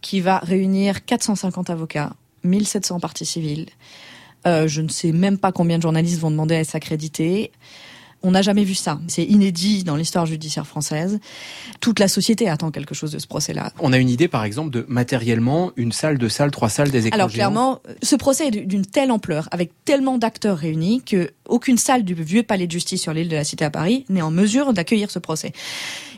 qui 0.00 0.20
va 0.20 0.38
réunir 0.38 1.04
450 1.04 1.70
avocats, 1.70 2.14
1700 2.44 3.00
parties 3.00 3.26
civiles. 3.26 3.66
Euh, 4.46 4.68
je 4.68 4.80
ne 4.80 4.88
sais 4.88 5.10
même 5.10 5.38
pas 5.38 5.50
combien 5.50 5.78
de 5.78 5.82
journalistes 5.82 6.20
vont 6.20 6.30
demander 6.30 6.54
à 6.54 6.60
être 6.60 6.76
accrédités. 6.76 7.50
On 8.22 8.32
n'a 8.32 8.42
jamais 8.42 8.64
vu 8.64 8.74
ça. 8.74 9.00
C'est 9.08 9.24
inédit 9.24 9.84
dans 9.84 9.96
l'histoire 9.96 10.26
judiciaire 10.26 10.66
française. 10.66 11.18
Toute 11.80 11.98
la 11.98 12.08
société 12.08 12.48
attend 12.48 12.70
quelque 12.70 12.94
chose 12.94 13.12
de 13.12 13.18
ce 13.18 13.26
procès-là. 13.26 13.72
On 13.80 13.92
a 13.92 13.98
une 13.98 14.08
idée, 14.08 14.28
par 14.28 14.44
exemple, 14.44 14.70
de 14.70 14.84
matériellement 14.88 15.72
une 15.76 15.92
salle, 15.92 16.18
deux 16.18 16.28
salles, 16.28 16.50
trois 16.50 16.68
salles, 16.68 16.90
des 16.90 17.06
écrans 17.06 17.18
Alors 17.18 17.30
clairement, 17.30 17.80
ce 18.02 18.16
procès 18.16 18.48
est 18.48 18.50
d'une 18.50 18.86
telle 18.86 19.10
ampleur, 19.10 19.48
avec 19.50 19.72
tellement 19.84 20.18
d'acteurs 20.18 20.58
réunis, 20.58 21.02
que 21.02 21.30
aucune 21.48 21.78
salle 21.78 22.04
du 22.04 22.14
vieux 22.14 22.42
palais 22.42 22.66
de 22.66 22.72
justice 22.72 23.02
sur 23.02 23.12
l'île 23.12 23.28
de 23.28 23.36
la 23.36 23.44
Cité 23.44 23.64
à 23.64 23.70
Paris 23.70 24.04
n'est 24.08 24.22
en 24.22 24.30
mesure 24.30 24.72
d'accueillir 24.72 25.10
ce 25.10 25.18
procès. 25.18 25.52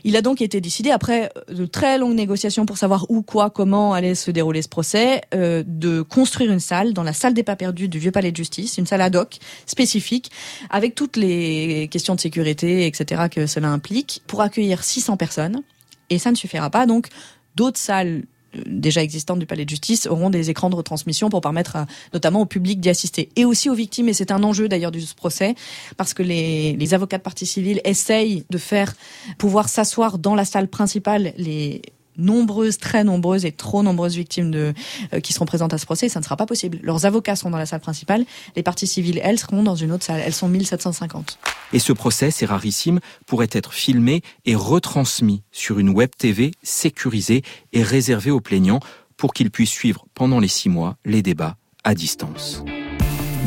Il 0.07 0.15
a 0.15 0.21
donc 0.21 0.39
été 0.39 0.61
décidé, 0.61 0.91
après 0.91 1.31
de 1.49 1.65
très 1.65 1.97
longues 1.97 2.13
négociations 2.13 2.67
pour 2.67 2.77
savoir 2.77 3.07
où, 3.09 3.23
quoi, 3.23 3.49
comment 3.49 3.93
allait 3.93 4.13
se 4.13 4.29
dérouler 4.29 4.61
ce 4.61 4.69
procès, 4.69 5.21
euh, 5.33 5.63
de 5.65 6.03
construire 6.03 6.51
une 6.51 6.59
salle 6.59 6.93
dans 6.93 7.01
la 7.01 7.11
salle 7.11 7.33
des 7.33 7.41
pas 7.41 7.55
perdus 7.55 7.87
du 7.87 7.97
Vieux 7.97 8.11
Palais 8.11 8.31
de 8.31 8.37
Justice, 8.37 8.77
une 8.77 8.85
salle 8.85 9.01
ad 9.01 9.15
hoc 9.15 9.39
spécifique, 9.65 10.29
avec 10.69 10.93
toutes 10.93 11.17
les 11.17 11.87
questions 11.89 12.13
de 12.13 12.19
sécurité, 12.19 12.85
etc. 12.85 13.23
que 13.31 13.47
cela 13.47 13.69
implique, 13.69 14.21
pour 14.27 14.41
accueillir 14.41 14.83
600 14.83 15.17
personnes. 15.17 15.63
Et 16.11 16.19
ça 16.19 16.29
ne 16.29 16.35
suffira 16.35 16.69
pas, 16.69 16.85
donc 16.85 17.07
d'autres 17.55 17.79
salles 17.79 18.25
déjà 18.65 19.01
existantes 19.01 19.39
du 19.39 19.45
palais 19.45 19.65
de 19.65 19.69
justice 19.69 20.07
auront 20.07 20.29
des 20.29 20.49
écrans 20.49 20.69
de 20.69 20.75
retransmission 20.75 21.29
pour 21.29 21.41
permettre 21.41 21.77
notamment 22.13 22.41
au 22.41 22.45
public 22.45 22.79
d'y 22.79 22.89
assister. 22.89 23.29
Et 23.35 23.45
aussi 23.45 23.69
aux 23.69 23.73
victimes 23.73 24.09
et 24.09 24.13
c'est 24.13 24.31
un 24.31 24.43
enjeu 24.43 24.67
d'ailleurs 24.67 24.91
du 24.91 25.03
procès 25.15 25.55
parce 25.97 26.13
que 26.13 26.23
les, 26.23 26.73
les 26.73 26.93
avocats 26.93 27.17
de 27.17 27.23
partie 27.23 27.45
civile 27.45 27.81
essayent 27.83 28.45
de 28.49 28.57
faire 28.57 28.93
pouvoir 29.37 29.69
s'asseoir 29.69 30.17
dans 30.17 30.35
la 30.35 30.45
salle 30.45 30.67
principale 30.67 31.33
les 31.37 31.81
nombreuses, 32.17 32.77
très 32.77 33.03
nombreuses 33.03 33.45
et 33.45 33.51
trop 33.51 33.83
nombreuses 33.83 34.15
victimes 34.15 34.53
euh, 34.53 35.19
qui 35.21 35.33
seront 35.33 35.45
présentes 35.45 35.73
à 35.73 35.77
ce 35.77 35.85
procès, 35.85 36.09
ça 36.09 36.19
ne 36.19 36.23
sera 36.23 36.37
pas 36.37 36.45
possible. 36.45 36.79
Leurs 36.81 37.05
avocats 37.05 37.35
seront 37.35 37.49
dans 37.49 37.57
la 37.57 37.65
salle 37.65 37.79
principale, 37.79 38.25
les 38.55 38.63
parties 38.63 38.87
civiles, 38.87 39.19
elles, 39.23 39.39
seront 39.39 39.63
dans 39.63 39.75
une 39.75 39.91
autre 39.91 40.03
salle. 40.03 40.21
Elles 40.23 40.33
sont 40.33 40.47
1750. 40.47 41.39
Et 41.73 41.79
ce 41.79 41.93
procès, 41.93 42.31
c'est 42.31 42.45
rarissime, 42.45 42.99
pourrait 43.25 43.49
être 43.51 43.73
filmé 43.73 44.21
et 44.45 44.55
retransmis 44.55 45.43
sur 45.51 45.79
une 45.79 45.89
web 45.89 46.09
TV 46.17 46.51
sécurisée 46.63 47.43
et 47.73 47.83
réservée 47.83 48.31
aux 48.31 48.41
plaignants 48.41 48.79
pour 49.17 49.33
qu'ils 49.33 49.51
puissent 49.51 49.69
suivre 49.69 50.05
pendant 50.13 50.39
les 50.39 50.47
six 50.47 50.69
mois 50.69 50.97
les 51.05 51.21
débats 51.21 51.57
à 51.83 51.95
distance. 51.95 52.63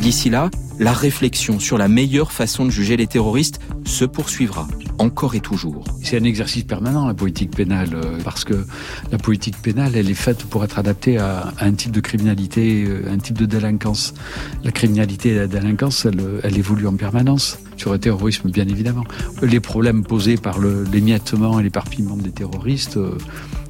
D'ici 0.00 0.30
là, 0.30 0.50
la 0.78 0.92
réflexion 0.92 1.58
sur 1.58 1.76
la 1.76 1.88
meilleure 1.88 2.32
façon 2.32 2.64
de 2.64 2.70
juger 2.70 2.96
les 2.96 3.06
terroristes 3.06 3.60
se 3.84 4.04
poursuivra, 4.04 4.68
encore 4.98 5.34
et 5.34 5.40
toujours. 5.40 5.84
C'est 6.02 6.18
un 6.18 6.24
exercice 6.24 6.64
permanent, 6.64 7.06
la 7.06 7.14
politique 7.14 7.54
pénale, 7.54 7.90
euh, 7.94 8.18
parce 8.22 8.44
que 8.44 8.64
la 9.10 9.18
politique 9.18 9.60
pénale, 9.60 9.96
elle 9.96 10.08
est 10.08 10.14
faite 10.14 10.44
pour 10.44 10.62
être 10.64 10.78
adaptée 10.78 11.18
à, 11.18 11.52
un 11.60 11.72
type 11.72 11.90
de 11.90 12.00
criminalité, 12.00 12.84
euh, 12.86 13.10
un 13.10 13.18
type 13.18 13.38
de 13.38 13.46
délinquance. 13.46 14.14
La 14.62 14.70
criminalité 14.70 15.30
et 15.30 15.34
la 15.34 15.46
délinquance, 15.46 16.04
elle, 16.04 16.20
elle 16.42 16.56
évolue 16.56 16.86
en 16.86 16.94
permanence 16.94 17.58
sur 17.76 17.92
le 17.92 17.98
terrorisme, 17.98 18.50
bien 18.50 18.66
évidemment. 18.68 19.04
Les 19.42 19.60
problèmes 19.60 20.04
posés 20.04 20.36
par 20.36 20.58
l'émiettement 20.60 21.60
et 21.60 21.62
l'éparpillement 21.62 22.16
des 22.16 22.30
terroristes 22.30 22.96
euh, 22.96 23.16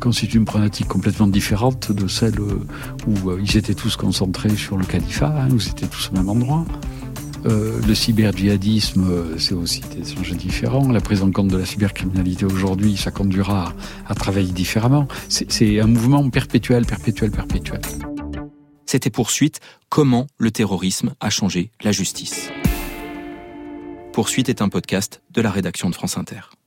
constituent 0.00 0.38
une 0.38 0.44
problématique 0.44 0.88
complètement 0.88 1.26
différente 1.26 1.92
de 1.92 2.06
celle 2.06 2.38
où 2.40 3.38
ils 3.42 3.56
étaient 3.56 3.74
tous 3.74 3.96
concentrés 3.96 4.50
sur 4.50 4.76
le 4.76 4.84
califat, 4.84 5.34
hein, 5.38 5.48
où 5.50 5.56
ils 5.56 5.68
étaient 5.68 5.86
tous 5.86 6.10
au 6.12 6.16
même 6.16 6.28
endroit. 6.28 6.64
Euh, 7.46 7.80
le 7.86 7.94
cyber-djihadisme, 7.94 9.06
euh, 9.08 9.38
c'est 9.38 9.54
aussi 9.54 9.80
des 9.94 10.18
enjeux 10.18 10.34
différents. 10.34 10.90
La 10.90 11.00
prise 11.00 11.22
en 11.22 11.30
compte 11.30 11.48
de 11.48 11.56
la 11.56 11.64
cybercriminalité 11.64 12.44
aujourd'hui, 12.44 12.96
ça 12.96 13.10
conduira 13.10 13.72
à, 14.06 14.14
travailler 14.14 14.52
différemment. 14.52 15.06
C'est 15.28 15.80
un 15.80 15.86
mouvement 15.86 16.28
perpétuel, 16.30 16.84
perpétuel, 16.84 17.30
perpétuel. 17.30 17.80
C'était 18.86 19.10
poursuite 19.10 19.60
Comment 19.88 20.26
le 20.36 20.50
terrorisme 20.50 21.14
a 21.20 21.30
changé 21.30 21.70
la 21.82 21.92
justice. 21.92 22.50
Poursuite 24.12 24.48
est 24.48 24.60
un 24.60 24.68
podcast 24.68 25.22
de 25.30 25.40
la 25.40 25.50
rédaction 25.50 25.88
de 25.88 25.94
France 25.94 26.18
Inter. 26.18 26.57